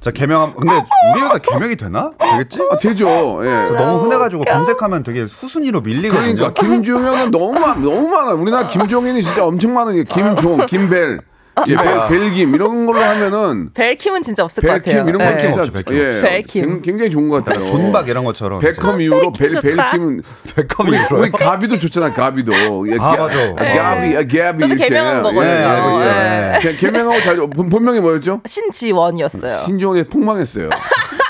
[0.00, 0.72] 자 개명한 근데
[1.12, 2.12] 우리 회사 개명이 되나?
[2.18, 2.60] 되겠지?
[2.70, 3.40] 아, 되죠.
[3.44, 3.70] 예.
[3.76, 6.34] 너무 흔해가지고 검색하면 되게 후순위로 밀리거든요.
[6.36, 8.32] 그러니까 김종현은 너무 많, 너무 많아.
[8.34, 11.20] 우리나라 김종현이 진짜 엄청 많은 게 김종, 김벨,
[11.66, 15.04] 예, 벨, 벨김 이런 걸로 하면은 벨킴은 진짜 없을 것 같아요.
[15.04, 15.30] 벨킴 이런 거 네.
[15.32, 16.64] 벨킴 진짜 없죠, 벨킴 예, 벨킴.
[16.64, 17.66] 굉- 굉장히 좋은 것 같아요.
[17.66, 19.60] 존박 이런 것처럼 베컴 이후로 벨, 좋다.
[19.90, 20.22] 벨킴은
[20.56, 21.20] 베컴이 우리, 이후로요?
[21.22, 22.12] 우리 가비도 좋잖아.
[22.12, 22.52] 가비도.
[22.90, 23.38] 예, 아, 가- 맞아.
[23.40, 24.58] 아, 가비, 아, 가비.
[24.58, 24.84] 저도 이렇게.
[24.88, 25.44] 개명한 거거든요.
[25.44, 26.12] 네, 알고 있어요.
[26.12, 26.58] 네.
[26.60, 28.40] 개- 개명하고 잘 본- 본명이 뭐였죠?
[28.46, 29.62] 신지원이었어요.
[29.66, 30.68] 신지원이 폭망했어요.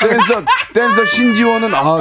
[0.00, 2.00] 댄서 댄서 신지원은 아요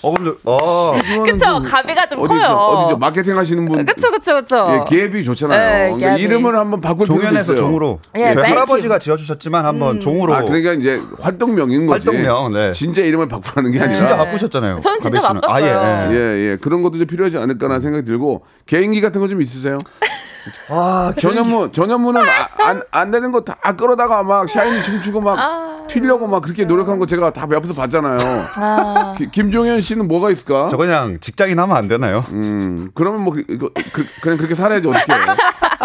[0.00, 0.92] 즘어 근데 어
[1.24, 2.34] 그쵸, 가비가 좀 어디죠?
[2.34, 2.46] 커요.
[2.56, 2.96] 어디죠?
[2.98, 4.68] 마케팅 하시는 분 그쵸, 그쵸, 그쵸.
[4.80, 5.58] 예, 기업이 좋잖아요.
[5.60, 6.16] 네, 그러니까.
[6.16, 7.56] 이름을 한번 바꿀 필요도 종현에서 있어요.
[7.66, 8.44] 종으로 예, 벨킴.
[8.44, 12.06] 할아버지가 지어주셨지만 한번 종으로 아, 그러니까 이제 활동명인 거지.
[12.08, 12.72] 활동명, 네.
[12.72, 13.94] 진짜 이름을 바꾸라는 게 아니라.
[13.98, 14.78] 진짜 바꾸셨잖아요.
[14.80, 15.20] 저는 진짜.
[15.20, 15.50] 바꿨어요.
[15.78, 16.50] 아, 예, 예, 예.
[16.52, 16.56] 예.
[16.60, 19.78] 그런 것도 좀 필요하지 않을까라는 생각이 들고 개인기 같은 거 좀 있으세요?
[20.70, 25.82] 아, 전현무 전현무는 아, 안, 안 되는 거 다 끌어다가 막 샤이니 춤추고 막 아.
[25.88, 28.18] 튀려고 막 그렇게 노력한 거 제가 다 옆에서 봤잖아요.
[28.56, 30.68] 아, 기- 김종현 씨는 뭐가 있을까?
[30.70, 32.24] 저 그냥 직장인 하면 안 되나요?
[32.32, 35.12] 음, 그러면 뭐, 그, 이거, 그, 그냥 그렇게 살아야지, 어떻게.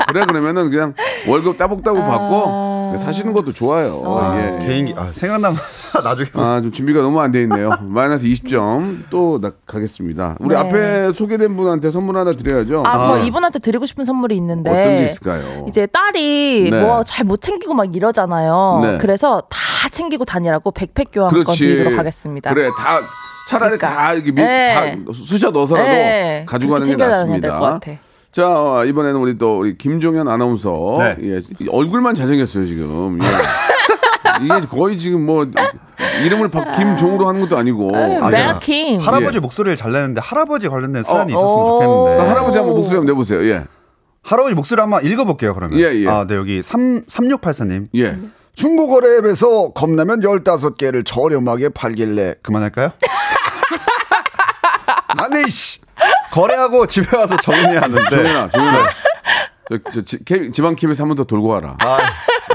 [0.09, 0.93] 그래, 그러면은 그냥
[1.27, 4.03] 월급 따복따복 받고, 사시는 것도 좋아요.
[4.35, 4.65] 예.
[4.67, 5.57] 개인기 아, 생각나면
[6.03, 7.69] 나중에 아, 좀 준비가 너무 안 돼 있네요.
[7.81, 10.37] 마이너스 20점 또 나, 가겠습니다.
[10.39, 10.61] 우리 네.
[10.61, 12.83] 앞에 소개된 분한테 선물 하나 드려야죠.
[12.85, 14.69] 아, 저 아, 이분한테 드리고 싶은 선물이 있는데.
[14.69, 15.65] 어떤 게 있을까요?
[15.67, 16.81] 이제 딸이 네.
[16.81, 18.79] 뭐잘 못 챙기고 막 이러잖아요.
[18.83, 18.97] 네.
[18.99, 22.53] 그래서 다 챙기고 다니라고 백팩 교환권 드리도록 하겠습니다.
[22.53, 22.99] 그래, 다
[23.49, 23.89] 차라리 그러니까.
[24.01, 24.73] 다 이렇게 미, 네.
[25.05, 26.45] 다 쑤셔 넣어서라도 네.
[26.47, 27.79] 가지고 가는 게 낫습니다.
[28.31, 30.95] 자, 어, 이번에는 우리 또 우리 김종현 아나운서.
[30.99, 31.15] 네.
[31.21, 33.17] 예, 이 얼굴만 잘생겼어요, 지금.
[33.21, 33.25] 예.
[34.41, 35.45] 이게 거의 지금 뭐
[36.25, 37.91] 이름을 박- 김종으로 하는 것도 아니고.
[37.95, 38.99] 아, 자, 맥킴.
[39.01, 39.39] 할아버지 예.
[39.39, 41.67] 목소리를 잘 내는데 할아버지 관련된 사연이 어, 있었으면 어.
[41.67, 43.43] 좋겠는데 할아버지 한번 목소리 한번 내보세요.
[43.45, 43.63] 예.
[44.23, 46.07] 할아버지 목소리 한번 읽어볼게요 그러면 예, 예.
[46.09, 48.17] 아, 네 여기 3, 3684님 예.
[48.55, 52.91] 중고거래 앱에서 컵라면 15개를 저렴하게 팔길래 그만할까요?
[55.07, 55.79] 아니 씨
[56.31, 58.89] 거래하고 집에 와서 정리하는데 종현아, 종현아.
[59.69, 61.75] 저, 저, 지, K- 지방 KBS 한번 더 돌고 와라.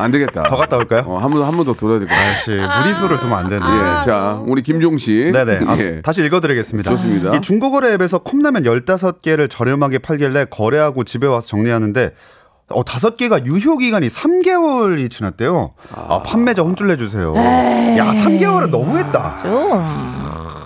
[0.01, 0.43] 안 되겠다.
[0.45, 1.05] 더 갔다 올까요?
[1.07, 2.31] 어, 한 번, 한번 더 돌아야 될 것 같아.
[2.31, 5.31] 역시 무리수를 두면 안 되는데 예, 자, 우리 김종 씨.
[5.33, 5.61] 네네.
[5.67, 6.01] 아, 예.
[6.03, 6.91] 다시 읽어드리겠습니다.
[6.91, 7.35] 좋습니다.
[7.37, 12.15] 이 중고거래 앱에서 컵라면 15개를 저렴하게 팔길래 거래하고 집에 와서 정리하는데
[12.73, 15.71] 어, 다섯 개가 유효 기간이 3개월이 지났대요.
[15.95, 17.35] 아, 판매자 혼쭐 내주세요.
[17.37, 19.35] 야, 3개월은 너무했다.
[19.37, 20.20] 좀.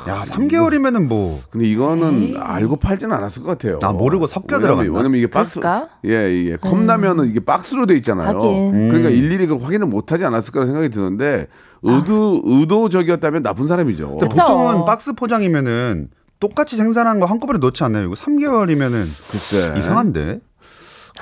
[0.09, 1.41] 야, 3개월이면은 뭐.
[1.51, 3.79] 근데 이거는 알고 팔지는 않았을 것 같아요.
[3.83, 4.93] 아, 모르고 섞여 들어갔나?
[4.93, 5.61] 왜냐면 이게 박스.
[5.61, 5.89] 그랬을까?
[6.05, 6.11] 예,
[6.51, 6.57] 예.
[6.57, 8.29] 컵라면은 이게 박스로 돼 있잖아요.
[8.29, 8.89] 하긴.
[8.89, 11.47] 그러니까 일일이 그 확인을 못 하지 않았을 거라 생각이 드는데
[11.83, 14.09] 의도 의도적이었다면 나쁜 사람이죠.
[14.19, 14.43] 근데 그쵸.
[14.43, 16.09] 보통은 박스 포장이면은
[16.41, 18.05] 똑같이 생산한 거 한꺼번에 넣지 않나요?
[18.05, 19.75] 이거 3개월이면은 글쎄.
[19.79, 20.41] 이상한데.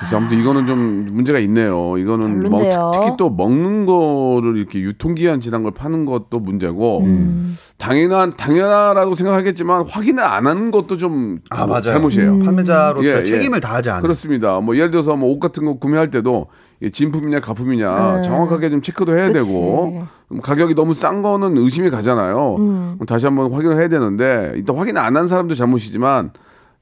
[0.02, 1.96] 글쎄 아무튼 이거는 좀 문제가 있네요.
[1.96, 2.60] 이거는 뭐.
[2.62, 7.56] 특- 특히 또 먹는 거를 이렇게 유통기한 지난 걸 파는 것도 문제고 음.
[7.78, 11.82] 당연한 당연하다고 생각하겠지만 확인을 안 하는 것도 좀 아, 맞아요.
[11.82, 12.40] 잘못이에요.
[12.40, 13.24] 판매자로서 예, 예.
[13.24, 14.02] 책임을 다하지 않은.
[14.02, 14.60] 그렇습니다.
[14.60, 16.46] 뭐 예를 들어서 뭐 옷 같은 거 구매할 때도
[16.92, 18.22] 진품이냐 가품이냐 네.
[18.22, 19.52] 정확하게 좀 체크도 해야 그치.
[19.52, 22.56] 되고 뭐 가격이 너무 싼 거는 의심이 가잖아요.
[22.58, 22.98] 음.
[23.06, 26.32] 다시 한번 확인을 해야 되는데 일단 확인 안 한 사람도 잘못이지만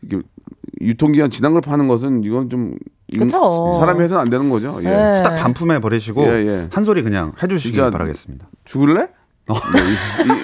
[0.03, 0.19] 이게
[0.81, 2.75] 유통기한 지난 걸 파는 것은 이건 좀
[3.13, 3.77] 인- 그쵸.
[3.79, 4.79] 사람이 해서는 안 되는 거죠.
[4.83, 4.89] 예.
[4.89, 5.17] 네.
[5.19, 6.69] 후딱 반품해 버리시고 예, 예.
[6.73, 8.47] 한 소리 그냥 해주시기 진짜 바라겠습니다.
[8.65, 9.09] 죽을래?
[9.49, 9.55] 네,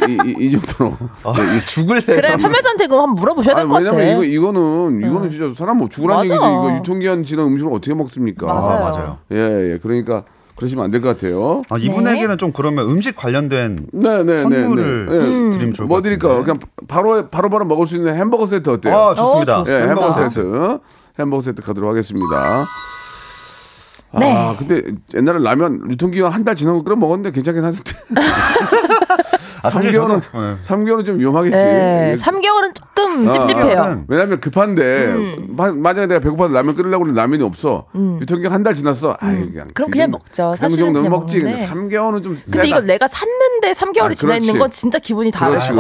[0.08, 0.96] 이, 이, 이, 이 정도로.
[1.36, 2.00] 네, 이 죽을래.
[2.00, 3.96] 그래 판매자한테 그거 한번 물어보셔야 될 아니, 것 같아.
[3.96, 6.34] 왜냐면 이거 이거는 이거는 진짜 사람 뭐 죽으라는 맞아.
[6.34, 8.46] 얘기지 이거 유통기한 지난 음식을 어떻게 먹습니까?
[8.46, 8.84] 맞아요.
[8.84, 9.18] 아, 맞아요.
[9.30, 9.78] 예, 예.
[9.80, 10.24] 그러니까
[10.56, 11.62] 그러시면 안 될 것 같아요.
[11.68, 15.18] 아, 이분에게는 좀 그러면 음식 관련된 네, 네, 선물을 네, 네.
[15.18, 15.50] 예.
[15.50, 16.42] 드리면 좋을 뭐것 드릴까요?
[16.42, 18.92] 그냥 바로 바로 바로 먹을 수 있는 햄버거 세트 어때요?
[18.96, 19.60] 아, 좋습니다.
[19.60, 19.88] 어, 예, 좋습니다.
[19.88, 20.78] 햄버거 세트.
[21.18, 22.64] 햄버거 세트 가도록 하겠습니다.
[24.18, 24.32] 네.
[24.32, 24.82] 아, 근데
[25.14, 27.92] 옛날에 라면 유통기한 한 달 지난 거 끓여 먹었는데 괜찮긴 하던데.
[29.62, 30.56] 아, 사실 3개월은, 저도, 네.
[30.62, 31.56] 3개월은 좀 위험하겠지.
[31.56, 33.80] 네, 이게 3개월은 조금 아, 찝찝해요.
[33.80, 35.14] 아, 왜냐면 급한데
[35.48, 37.86] 마- 만약에 내가 배고파서 라면 끓이려고 그러는데 라면이 없어.
[37.94, 39.16] 유통기한 한 달 지났어.
[39.20, 39.70] 아이, 그냥 음.
[39.74, 40.50] 그럼 그냥 먹죠.
[40.52, 41.38] 그 사실은 정도는 그냥 먹지.
[41.38, 41.66] 먹는데.
[41.66, 42.64] 3개월은 좀 근데 세다.
[42.64, 44.58] 이거 내가 샀는데 3개월이 아, 지나 있는.
[44.58, 45.30] 건 진짜 기분이.
[45.30, 45.68] 그렇지.
[45.68, 45.74] 네.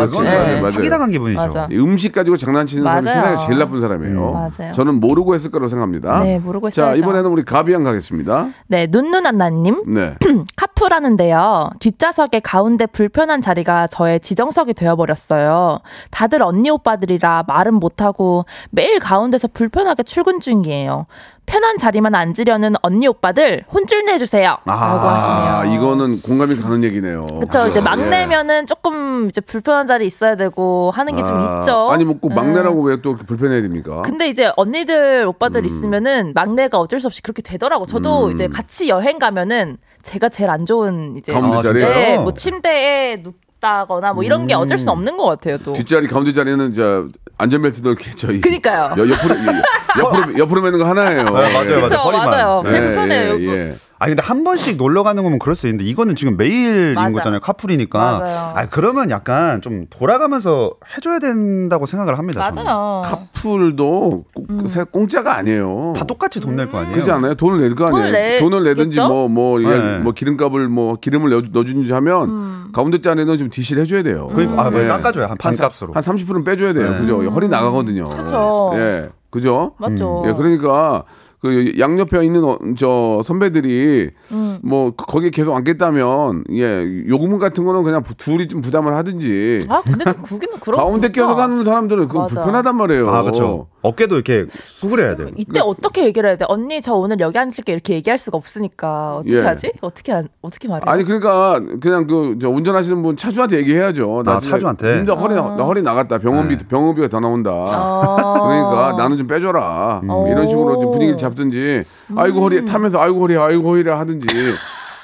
[0.60, 0.70] 맞아요.
[0.72, 1.40] 사기당한 기분이죠.
[1.40, 1.68] 맞아.
[1.72, 3.06] 이 음식 가지고 장난치는 사람이.
[3.08, 4.18] 세상에 제일 나쁜 사람이에요.
[4.28, 4.72] 음, 맞아요.
[4.72, 6.22] 저는 모르고 했을 거라고 생각합니다.
[6.22, 7.02] 네, 모르고 자, 했어야죠.
[7.02, 8.50] 이번에는 우리 가비양 가겠습니다.
[8.68, 9.82] 네, 눈누난나님.
[9.94, 10.14] 네.
[10.86, 11.70] 카푸라는데요.
[11.80, 15.80] 뒷좌석의 가운데 불편한 자리가 저의 지정석이 되어버렸어요.
[16.10, 21.06] 다들 언니 오빠들이라 말은 못하고 매일 가운데서 불편하게 출근 중이에요.
[21.46, 24.58] 편한 자리만 앉으려는 언니 오빠들 혼쭐 내주세요.
[24.64, 25.74] 라고 아, 하시네요.
[25.76, 27.24] 이거는 공감이 가는 얘기네요.
[27.40, 27.68] 그쵸.
[27.68, 27.82] 이제 예.
[27.82, 31.88] 막내면은 조금 이제 불편한 자리 있어야 되고 하는 게좀 아, 있죠.
[31.90, 32.34] 아니, 뭐꼭 음.
[32.34, 34.02] 막내라고 왜또 불편해야 됩니까?
[34.02, 35.64] 근데 이제 언니들 오빠들 음.
[35.64, 37.86] 있으면은 막내가 어쩔 수 없이 그렇게 되더라고.
[37.86, 41.80] 저도 이제 같이 여행 가면은 제가 제일 안 좋은 이제 가운데 아, 자리.
[41.80, 41.94] 진짜요?
[41.94, 45.58] 네, 뭐 침대에 눕다거나 뭐 이런 게 어쩔 수 없는 것 같아요.
[45.58, 45.72] 또.
[45.72, 48.94] 뒷자리 가운데 자리는 저 안전벨트도 이렇게 저희 그니까요.
[48.96, 51.24] 여- 옆으로 이- 옆으로 옆으로 매는 거 하나예요.
[51.24, 51.80] 네, 맞아요, 맞아요.
[51.82, 52.30] 그쵸, 허리만.
[52.30, 52.62] 맞아요.
[52.66, 53.32] 제일 예, 불편해요.
[53.32, 53.52] 예, 이거.
[53.56, 53.74] 예.
[53.98, 57.12] 아니 근데 한 번씩 놀러 가는 거면 그럴 수 있는데 이거는 지금 매일인 맞아.
[57.12, 57.40] 거잖아요.
[57.40, 57.98] 카풀이니까.
[57.98, 58.52] 맞아요.
[58.54, 62.50] 아 그러면 약간 좀 돌아가면서 해줘야 된다고 생각을 합니다.
[62.50, 62.64] 저는.
[62.64, 63.02] 맞아요.
[63.06, 64.66] 카풀도 꼭- 음.
[64.66, 65.94] 세- 공짜가 아니에요.
[65.96, 66.92] 다 똑같이 돈 낼거 아니에요.
[66.94, 67.34] 그렇지 않아요?
[67.36, 68.02] 돈을 낼 거 아니에요.
[68.06, 69.08] 돈을 내- 돈을 내든지 겠죠?
[69.08, 69.98] 뭐뭐 네.
[69.98, 72.68] 뭐 기름값을 뭐 기름을 넣어, 넣어주는지 하면 음.
[72.72, 74.26] 가운데 자리는 좀 디실 해줘야 돼요.
[74.34, 74.86] 그러니까 아, 뭐 예.
[74.88, 75.94] 깎아줘요 한 반값으로.
[75.94, 76.90] 한 30%는 빼줘야 돼요.
[76.90, 76.98] 네.
[76.98, 77.22] 그죠?
[77.30, 78.04] 허리 나가거든요.
[78.04, 78.72] 그죠.
[78.74, 79.08] 예.
[79.30, 79.72] 그죠?
[79.78, 80.22] 맞죠.
[80.26, 81.02] 예, 그러니까
[81.40, 84.58] 그 양옆에 있는 어, 저 선배들이 음.
[84.62, 89.60] 뭐 거- 거기에 계속 앉겠다면 예 요금 같은 거는 그냥 부- 둘이 좀 부담을 하든지
[89.68, 92.34] 아 근데 좀 그기는 그렇고 가운데 껴서 가는 사람들은 그거 맞아.
[92.36, 93.08] 불편하단 말이에요.
[93.10, 93.68] 아 그렇죠.
[93.86, 95.28] 어깨도 이렇게 수그려야 돼요.
[95.36, 96.44] 이때 어떻게 얘기를 해야 돼?
[96.48, 99.40] 언니 저 오늘 여기 앉을게 이렇게 얘기할 수가 없으니까 어떻게 예.
[99.42, 99.72] 하지?
[99.80, 100.82] 어떻게 안- 어떻게 말해?
[100.86, 104.22] 아니 그러니까 그냥 그 저 운전하시는 분 차주한테 얘기해야죠.
[104.26, 104.96] 아, 진짜 차주한테?
[104.96, 106.18] 진짜 허리 나 허리 나갔다.
[106.18, 107.50] 병원비 병원비가 더 나온다.
[107.52, 108.34] 아.
[108.42, 110.00] 그러니까 나는 좀 빼줘라.
[110.02, 110.26] 음.
[110.28, 110.90] 이런 식으로 좀 오.
[110.92, 111.84] 분위기를 잡든지
[112.16, 114.26] 아이고 허리 타면서 아이고 허리 아이고 허리라 하든지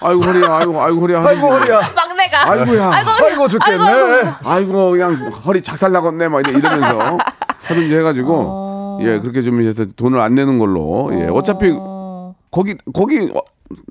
[0.04, 1.22] 아이고 허리야, 아이고 아이고 허리야.
[1.24, 1.80] 아이고 허리야.
[1.94, 2.50] 막내가.
[2.50, 2.90] 아이고야.
[2.92, 4.32] 아이고, 아이고 죽겠네.
[4.44, 7.18] 아이고 그냥 허리 작살 나겠네 막 이러면서
[7.62, 8.61] 하든지 해가지고
[9.00, 11.72] 예 그렇게 좀 해서 돈을 안 내는 걸로 예 어차피
[12.50, 13.40] 거기 거기 어,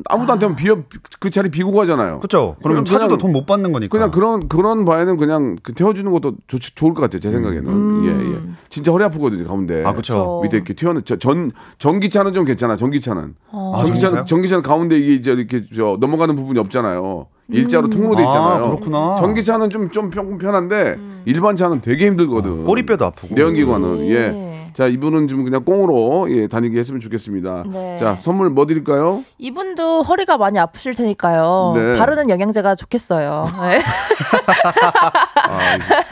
[0.09, 0.83] 아무도 안 되면 비어
[1.19, 2.19] 그 자리 비고 가잖아요.
[2.19, 2.55] 그렇죠.
[2.61, 3.91] 그러면 그냥- 차주도 돈 못 받는 거니까.
[3.91, 8.33] 그냥 그런 그런 바에는 그냥 그 태워주는 것도 좋, 좋을 것 같아요 제 생각에는 예
[8.35, 8.39] 예.
[8.69, 10.41] 진짜 허리 아프거든요 가운데 아, 그쵸.
[10.43, 14.25] 밑에 이렇게 튀어는 저- 전 전기차는 좀 괜찮아 전기차는 아, 전기차는?
[14.27, 19.15] 전기차는 가운데 이게 이제 이렇게 저 넘어가는 부분이 없잖아요 일자로 통로 돼 아, 있잖아요 그렇구나.
[19.19, 23.33] 전기차는 좀좀 편한데 일반 차는 되게 힘들거든 꼬리뼈도 아프고.
[23.35, 24.50] 내연기관은 예.
[24.73, 27.63] 자 이분은 좀 그냥 꽁으로 예 다니게 했으면 좋겠습니다.
[27.71, 27.97] 네.
[27.99, 29.23] 자 선물 뭐 드릴까요?
[29.38, 31.73] 이분도 허리가 많이 아프실 테니까요.
[31.75, 31.97] 네.
[31.97, 33.47] 바르는 영양제가 좋겠어요.
[33.62, 33.81] 네.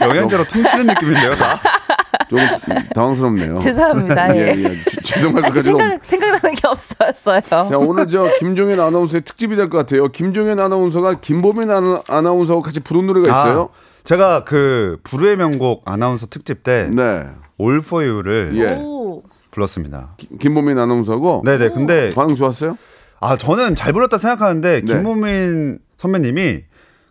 [0.00, 1.58] 영양제로 퉁치는 느낌인데요, 다.
[2.28, 2.46] 조금
[2.94, 3.58] 당황스럽네요.
[3.60, 4.36] 죄송합니다.
[4.36, 4.40] 예.
[4.40, 4.68] 예, 예.
[4.68, 7.40] 죄- 죄송할 딱히 것까지는 생각, 생각나는 게 없었어요.
[7.40, 10.08] 자 오늘 저 김종현 아나운서의 특집이 될 것 같아요.
[10.08, 13.70] 김종현 아나운서가 김보민 아나, 아나운서하고 같이 부른 노래가 있어요.
[13.72, 17.26] 아, 제가 그 불후의 명곡 아나운서 특집 때 네.
[17.60, 18.74] All for You를 예.
[18.80, 19.22] 오.
[19.50, 20.16] 불렀습니다.
[20.40, 21.70] 김보민 아나운서하고 네네.
[21.70, 22.78] 근데 반응 좋았어요?
[23.20, 24.94] 아 저는 잘 불렀다 생각하는데 네.
[24.94, 26.64] 김무민 선배님이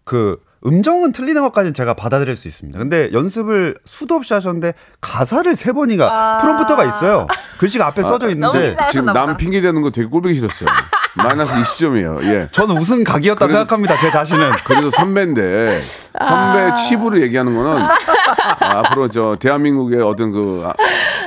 [0.06, 2.78] 그 음정은 틀리는 것까지는 제가 받아들일 수 있습니다.
[2.80, 7.28] 근데 연습을 수도 없이 하셨는데 가사를 세 번이가 프롬프터가 있어요.
[7.60, 8.76] 글씨가 앞에 써져 너무 있는데.
[8.92, 10.70] 지금 남 핑계 대는 거 되게 꼴보기 싫었어요.
[11.16, 12.24] 마이너스 20점이에요.
[12.24, 12.48] 예.
[12.52, 13.98] 저는 우승 각이었다 그래도- 생각합니다.
[13.98, 14.52] 제 자신은.
[14.66, 17.90] 그래도 선배인데 선배 칩으로 얘기하는 거는 아,
[18.80, 20.74] 앞으로 저 대한민국의 어떤 그 아,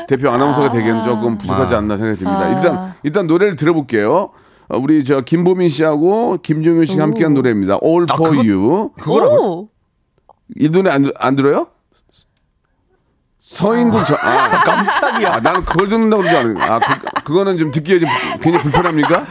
[0.07, 2.49] 대표 아나운서가 되기에는 조금 부족하지 않나 생각이 듭니다.
[2.49, 4.31] 일단 일단 노래를 들어볼게요.
[4.69, 7.79] 어, 우리 저 김보민 씨하고 김종현 씨가 함께한 노래입니다.
[7.83, 8.91] All 아, for 그거- You.
[9.09, 9.69] 오.
[10.57, 11.67] 이 노래 안, 안 들어요?
[13.39, 15.35] 서인국 저, 아, 깜짝이야.
[15.35, 16.73] 아, 나는 그걸 듣는다고 그러지 않아요.
[16.73, 18.09] 아, 그, 그거는 좀 듣기에 좀
[18.41, 19.25] 괜히 불편합니까?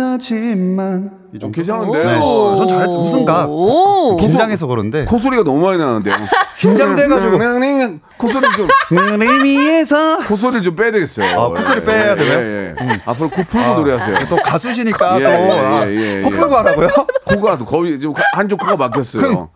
[0.00, 2.04] 못하지만 이 좀 괜찮은데.
[2.04, 2.18] 네.
[2.20, 4.16] 어, 전 잘했 우승가 오.
[4.16, 6.16] 긴장해서 그런데 콧소리가 너무 많이 나는데요.
[6.58, 7.38] 긴장돼가지고.
[8.18, 8.66] 콧소리 좀
[10.28, 11.38] 콧소리를 좀 빼야 되겠어요.
[11.38, 12.38] 아, 콧소리 빼야 예, 되나요?
[12.40, 13.00] 예, 예.
[13.04, 14.16] 앞으로 코 풀고 노래하세요.
[14.30, 16.36] 또 가수시니까 예, 또 예, 아, 예, 예, 코 예.
[16.38, 16.88] 풀고 하라고요?
[17.26, 19.50] 코가 거의 지금 한쪽 코가 막혔어요.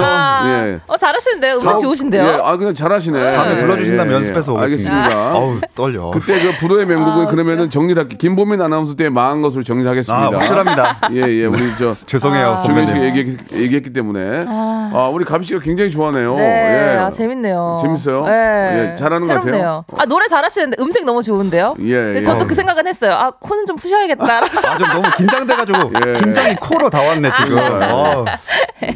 [0.00, 0.80] 아, 예.
[0.86, 1.56] 어, 잘하시는데요.
[1.56, 2.24] 음색 좋으신데요.
[2.24, 3.32] 예, 아 그냥 잘하시네.
[3.32, 4.16] 다음에 예, 불러주신다면 예, 예.
[4.20, 4.94] 연습해서 오겠습니다.
[4.94, 5.34] 알겠습니다.
[5.34, 6.10] 어우 떨려.
[6.12, 8.16] 그때 그 불후의 명곡은 그러면은 정리를 할게.
[8.16, 10.26] 김보민 아나운서 때 망한 것으로 정리하겠습니다.
[10.26, 11.00] 아 확실합니다.
[11.26, 11.46] 예, 예.
[11.46, 13.02] 우리 저 죄송해요 조현 씨가 선배님.
[13.18, 16.34] 얘기, 얘기했기 때문에 아, 우리 가비 씨가 굉장히 좋아하네요.
[16.36, 16.98] 네, 예.
[16.98, 17.78] 아, 재밌네요.
[17.82, 18.24] 재밌어요?
[18.26, 18.92] 네.
[18.92, 19.84] 예, 잘하는 것 같아요?
[19.96, 21.74] 아, 노래 잘하시는데 음색 너무 좋은데요?
[21.80, 22.22] 예, 예.
[22.22, 23.12] 저도 그 생각은 했어요.
[23.12, 24.24] 아, 코는 좀 푸셔야겠다.
[24.24, 26.12] 아, 좀 너무 긴장돼 가지고 예.
[26.14, 27.58] 긴장이 코로 다 왔네 지금.
[27.58, 28.24] 어,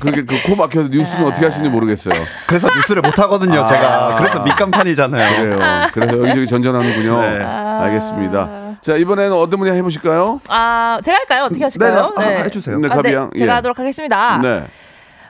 [0.01, 2.15] 그렇게 그 코 막혀서 뉴스는 어떻게 하시는지 모르겠어요.
[2.49, 4.17] 그래서 뉴스를 못 하거든요 제가.
[4.19, 5.43] 그래서 밑간판이잖아요.
[5.43, 5.59] 그래요.
[5.93, 7.21] 그래서 여기저기 전전하는군요.
[7.21, 7.45] 네.
[7.45, 8.49] 알겠습니다.
[8.83, 10.41] 자, 이번에는 어떤 분이 해보실까요?
[10.49, 11.45] 아, 제가 할까요?
[11.45, 12.13] 어떻게 하실까요?
[12.17, 12.79] 아, 해주세요.
[12.81, 13.31] 네, 아, 가비 네, 양.
[13.37, 13.55] 제가 예.
[13.57, 14.39] 하도록 하겠습니다.
[14.43, 14.65] 네.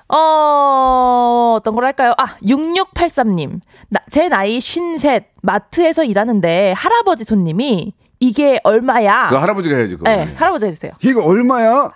[0.09, 2.15] 어, 어떤 걸 할까요?
[2.19, 3.61] 아, 6683님.
[3.89, 9.29] 나, 제 나이 53, 마트에서 일하는데 할아버지 손님이 이게 얼마야?
[9.31, 9.97] 그 할아버지가 해야지.
[9.97, 10.09] 그거.
[10.11, 10.93] 네, 할아버지 해주세요.
[11.03, 11.91] 이거 얼마야?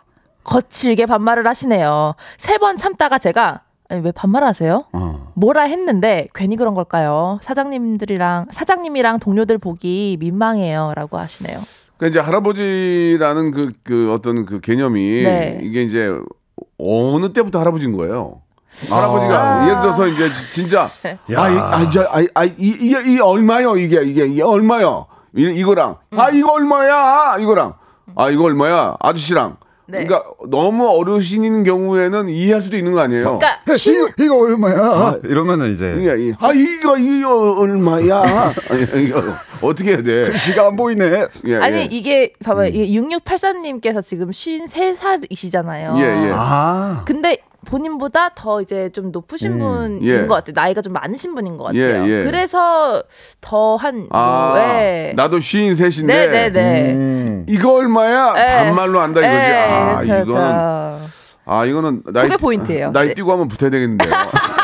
[0.44, 2.14] 거칠게 반말을 하시네요.
[2.38, 4.84] 세 번 참다가 제가 아니, 왜 반말하세요?
[4.92, 5.32] 어.
[5.34, 7.38] 뭐라 했는데 괜히 그런 걸까요?
[7.42, 11.58] 사장님들이랑 사장님이랑 동료들 보기 민망해요라고 하시네요.
[11.96, 15.60] 그러니까 이제 할아버지라는 그, 그 어떤 그 개념이 네.
[15.62, 16.12] 이게 이제
[16.78, 18.42] 어느 때부터 할아버지인 거예요.
[18.90, 20.82] 할아버지가 예를 들어서 이제 진짜
[21.36, 23.76] 아, 이, 아, 저, 아, 아, 이, 얼마요?
[23.76, 25.06] 이게, 이게, 이게 얼마요?
[25.34, 27.38] 이, 이거랑 아, 이거 얼마야?
[27.38, 27.74] 이거랑
[28.16, 28.96] 아, 이거 얼마야?
[29.00, 29.56] 아저씨랑
[29.88, 30.04] 네.
[30.04, 33.38] 그러니까 너무 어르신인 경우에는 이해할 수도 있는 거 아니에요?
[33.38, 35.20] 그러니까 이거, 신 이거 얼마야?
[35.24, 36.32] 이러면은 이제 예, 예.
[36.38, 38.22] 아 이거 이거 얼마야?
[38.70, 39.22] 아니, 이거
[39.62, 40.36] 어떻게 해야 돼?
[40.36, 41.26] 시가 안 보이네.
[41.46, 41.88] 예, 아니 예.
[41.90, 42.68] 이게 봐봐요.
[42.68, 45.98] 이게 6684님께서 지금 53살이시잖아요.
[45.98, 46.32] 예, 예.
[46.34, 47.02] 아.
[47.06, 50.26] 근데 본인보다 더 이제 좀 높으신 분인 예.
[50.26, 50.52] 것 같아요.
[50.54, 52.04] 나이가 좀 많으신 분인 것 같아요.
[52.04, 52.24] 예, 예.
[52.24, 53.02] 그래서
[53.40, 55.12] 더한 아, 뭐, 예.
[55.16, 56.92] 나도 쉬인 셋인데 네네네.
[56.92, 57.46] 음.
[57.48, 58.34] 이거 얼마야?
[58.36, 58.64] 예.
[58.64, 59.34] 반말로 한다 이거지.
[59.36, 61.06] 예, 아 그쵸, 이거는 그쵸.
[61.44, 62.90] 아 이거는 나이 그게 포인트예요.
[62.92, 63.14] 나이 네.
[63.14, 64.10] 뛰고 하면 붙어야 되겠는데요.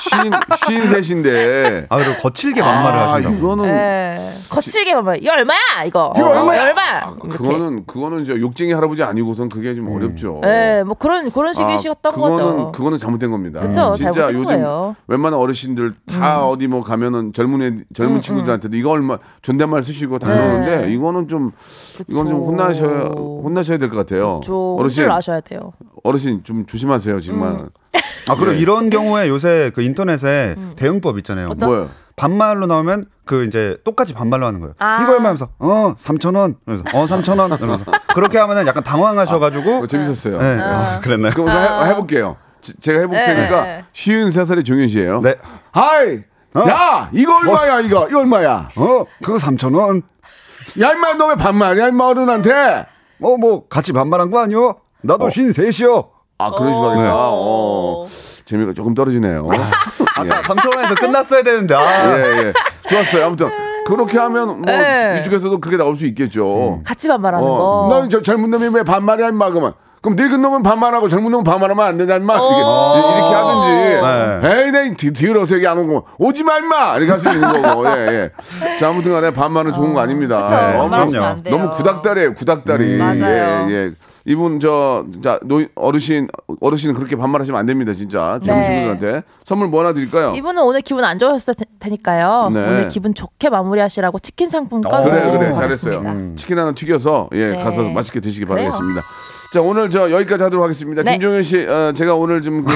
[0.00, 0.32] 쉬인
[0.66, 1.86] 쉬인 셋인데.
[1.88, 3.36] 아, 그리고 거칠게 반말을 아 하신다고.
[3.36, 4.32] 이거는 예.
[4.48, 5.16] 거칠게 봐봐요.
[5.20, 5.58] 이거 얼마야?
[5.86, 6.12] 이거.
[6.16, 6.62] 이거 얼마야?
[6.64, 6.82] 얼마?
[7.04, 10.40] 아, 그거는 그거는 저 욕쟁이 할아버지 아니고선 그게 좀 어렵죠.
[10.44, 12.72] 예, 뭐 그런 그런 식이셨던 아, 그거는 거죠.
[12.72, 13.60] 그거는 잘못된 겁니다.
[13.60, 14.96] 그쵸, 진짜 잘못된 요즘 거예요.
[14.98, 15.02] 음.
[15.06, 20.28] 웬만한 어르신들 다 어디 뭐 가면은 젊은 애, 젊은 친구들한테도 이거 얼마 존댓말 쓰시고 다
[20.28, 20.36] 네.
[20.36, 21.52] 그러는데 이거는 좀
[22.08, 22.50] 이건 좀 그쵸.
[22.50, 24.40] 혼나셔야 혼나셔야 될 것 같아요.
[24.42, 25.72] 좀 어르신 줄 아셔야 돼요.
[26.02, 27.68] 어르신 좀 조심하세요 정말.
[27.94, 28.00] 음.
[28.30, 31.48] 아, 그리고 이런 경우에 요새 그 인터넷에 대응법 있잖아요.
[31.54, 31.90] 뭐요?
[32.16, 34.74] 반말로 나오면 그 이제 똑같이 반말로 하는 거예요.
[34.78, 35.00] 아.
[35.02, 36.54] 이거 얼마면서 어 3천 원.
[36.66, 37.50] 그래서 어 3천 원.
[37.52, 39.64] 이러면서 그렇게 하면은 약간 당황하셔가지고.
[39.64, 40.38] 그거 재밌었어요.
[40.38, 41.32] 네, 어, 그랬나요?
[41.32, 42.36] 그럼 해, 해볼게요.
[42.60, 43.24] 지- 제가 해볼 네.
[43.34, 45.20] 테니까 쉰세 살의 종현 씨예요.
[45.22, 45.34] 네.
[45.72, 46.18] hi,
[46.54, 46.60] 어?
[46.68, 48.68] 야 이거 얼마야 이거 이거 얼마야?
[48.76, 50.02] 어 그거 3천 원.
[50.80, 52.86] 야 임마 너 왜 반말이야 임마 어른한테?
[53.22, 54.76] 어뭐 같이 반말한 거 아니요?
[55.02, 56.10] 나도 쉰 셋이요.
[56.40, 58.04] 아 그런 식으로 하니까 어.
[58.44, 59.46] 재미가 조금 떨어지네요.
[60.18, 61.74] 아까 3천 원에서 끝났어야 되는데.
[61.74, 62.18] 아.
[62.18, 62.52] 예, 예.
[62.88, 63.26] 좋았어요.
[63.26, 63.48] 아무튼
[63.86, 65.18] 그렇게 하면 뭐 네.
[65.20, 66.80] 이쪽에서도 그렇게 나올 수 있겠죠.
[66.84, 67.88] 같이 반말하는 어, 거.
[67.90, 69.74] 넌저 젊은 놈이 왜 반말이야 임마 그러면.
[70.02, 73.14] 그럼 늙은 놈은 반말하고 젊은 놈은 반말하면 안 되냐 임마 이렇게, 어.
[73.18, 74.64] 이렇게 하든지 네.
[74.64, 77.86] 에이 내 뒤- 뒤로서 얘기 안 오고 오지 마 임마 이렇게 할 수 있는 거고
[77.86, 78.76] 예, 예.
[78.78, 80.54] 자 아무튼 간에 반말은 좋은 거 아닙니다 그쵸.
[80.54, 81.22] 예, 반말하시면.
[81.22, 81.54] 안 돼요.
[81.56, 83.66] 너무 구닥다리예요 구닥다리 맞아요.
[83.68, 83.90] 예, 예.
[84.26, 86.28] 이분 저 자, 노, 어르신
[86.60, 88.66] 어르신은 그렇게 반말하시면 안 됩니다 진짜 젊은 네.
[88.68, 90.32] 친구들한테 선물 뭐 하나 드릴까요?
[90.36, 92.50] 이분은 오늘 기분 안 좋으셨을 테- 테니까요.
[92.52, 92.60] 네.
[92.60, 96.02] 오늘 기분 좋게 마무리하시라고 치킨 상품권 어, 그래 드리도록 그래 하겠습니다.
[96.02, 96.32] 잘했어요.
[96.36, 97.62] 치킨 하나 튀겨서 예 네.
[97.62, 98.70] 가서 맛있게 드시기 그래요.
[98.70, 99.00] 바라겠습니다.
[99.52, 101.02] 자 오늘 저 여기까지 하도록 하겠습니다.
[101.02, 101.12] 네.
[101.12, 102.72] 김종현 씨 어, 제가 오늘 좀 그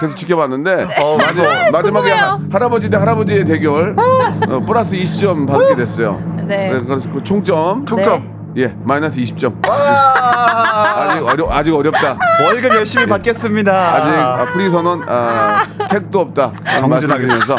[0.00, 1.40] 계속 지켜봤는데 어, 마지,
[1.72, 6.20] 마지막에 하, 할아버지 대 할아버지의 대결 어, 플러스 20점 받게 됐어요.
[6.46, 6.68] 네.
[6.68, 8.41] 그래서 그래서 그 총점 총점.
[8.56, 9.54] 예 마이너스 20점.
[9.66, 12.18] 아직 어려 아직 어렵다.
[12.44, 13.72] 월급 열심히 받겠습니다.
[13.94, 16.52] 아직 아, 프리 선언 아, 택도 없다.
[16.88, 17.56] 말씀드리면서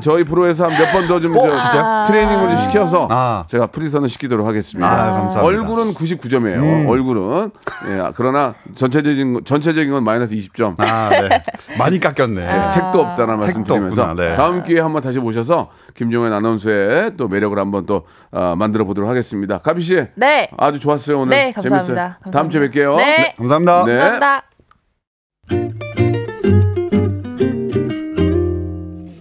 [0.00, 2.04] 저희 프로에서 몇번 더좀 진짜요?
[2.06, 3.44] 트레이닝을 좀 시켜서 아.
[3.48, 4.86] 제가 프리 선언 시키도록 하겠습니다.
[4.90, 5.42] 아, 감사합니다.
[5.42, 6.88] 얼굴은 99점이에요.
[6.88, 7.50] 얼굴은
[7.90, 10.74] 예, 아, 그러나 전체적인 건- 전체적인 건 마이너스 20점.
[10.80, 11.28] 아, 네.
[11.78, 12.42] 많이 깎였네.
[12.42, 14.36] 예, 택도 없다는 말씀 택도 드리면서 없구나, 네.
[14.36, 19.58] 다음 기회에 한번 다시 모셔서 김종현 아나운서의 또 매력을 한번 또 어, 만들어 보도록 하겠습니다.
[19.58, 20.48] 가비 씨, 네.
[20.56, 21.30] 아주 좋았어요 오늘.
[21.36, 21.84] 네, 감사합니다.
[21.84, 22.32] 재밌어요.
[22.32, 22.80] 다음 주에 감사합니다.
[22.80, 22.96] 뵐게요.
[22.96, 23.34] 네.
[23.38, 23.84] 감사합니다.
[23.84, 23.98] 네.
[23.98, 25.93] 감사합니다.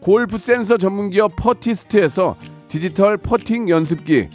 [0.00, 2.36] 골프 센서 전문기업 퍼티스트에서
[2.68, 4.28] 디지털 퍼팅 연습기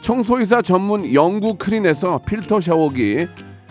[0.00, 3.28] 청소이사 전문 영구 크린에서 필터 샤워기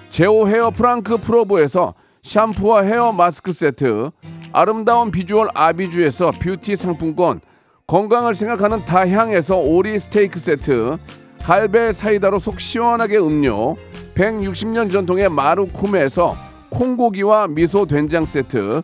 [0.09, 4.11] 제오 헤어 프랑크 프로보에서 샴푸와 헤어 마스크 세트
[4.53, 7.41] 아름다운 비주얼 아비주에서 뷰티 상품권
[7.85, 10.97] 건강을 생각하는 다향에서 오리 스테이크 세트
[11.41, 13.75] 갈배 사이다로 속 시원하게 음료
[14.15, 16.37] 160년 전통의 마루코메에서
[16.69, 18.83] 콩고기와 미소 된장 세트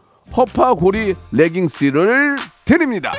[0.35, 3.11] 허파고리 레깅스를 드립니다.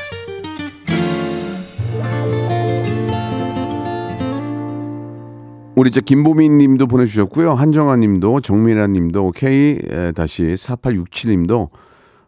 [5.75, 7.55] 우리 이제 김보민 님도 보내주셨고요.
[7.55, 11.71] 한정아 님도, 정민아 님도, K-4867 님도,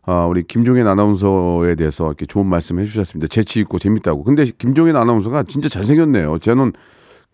[0.07, 3.29] 아, 우리 김종현 아나운서에 대해서 이렇게 좋은 말씀 해주셨습니다.
[3.29, 4.25] 재치있고 재밌다고.
[4.25, 6.39] 근데 김종현 아나운서가 진짜 잘생겼네요.
[6.39, 6.73] 저는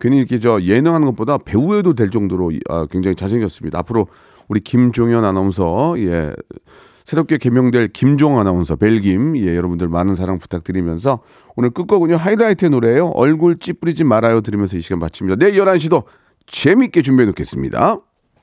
[0.01, 3.79] 괜히 이렇게 저 예능하는 것보다 배우여도 될 정도로 아, 굉장히 잘생겼습니다.
[3.81, 4.07] 앞으로
[4.49, 6.33] 우리 김종현 아나운서, 예.
[7.11, 11.19] 새롭게 개명될 김종 아나운서, 벨김, 예, 여러분들 많은 사랑 부탁드리면서
[11.57, 15.35] 오늘 끝곡은요, 하이라이트의 노래예요 얼굴 찌푸리지 말아요 들으면서 이 시간 마칩니다.
[15.35, 16.05] 내일 11시도
[16.47, 17.99] 재밌게 준비해 놓겠습니다.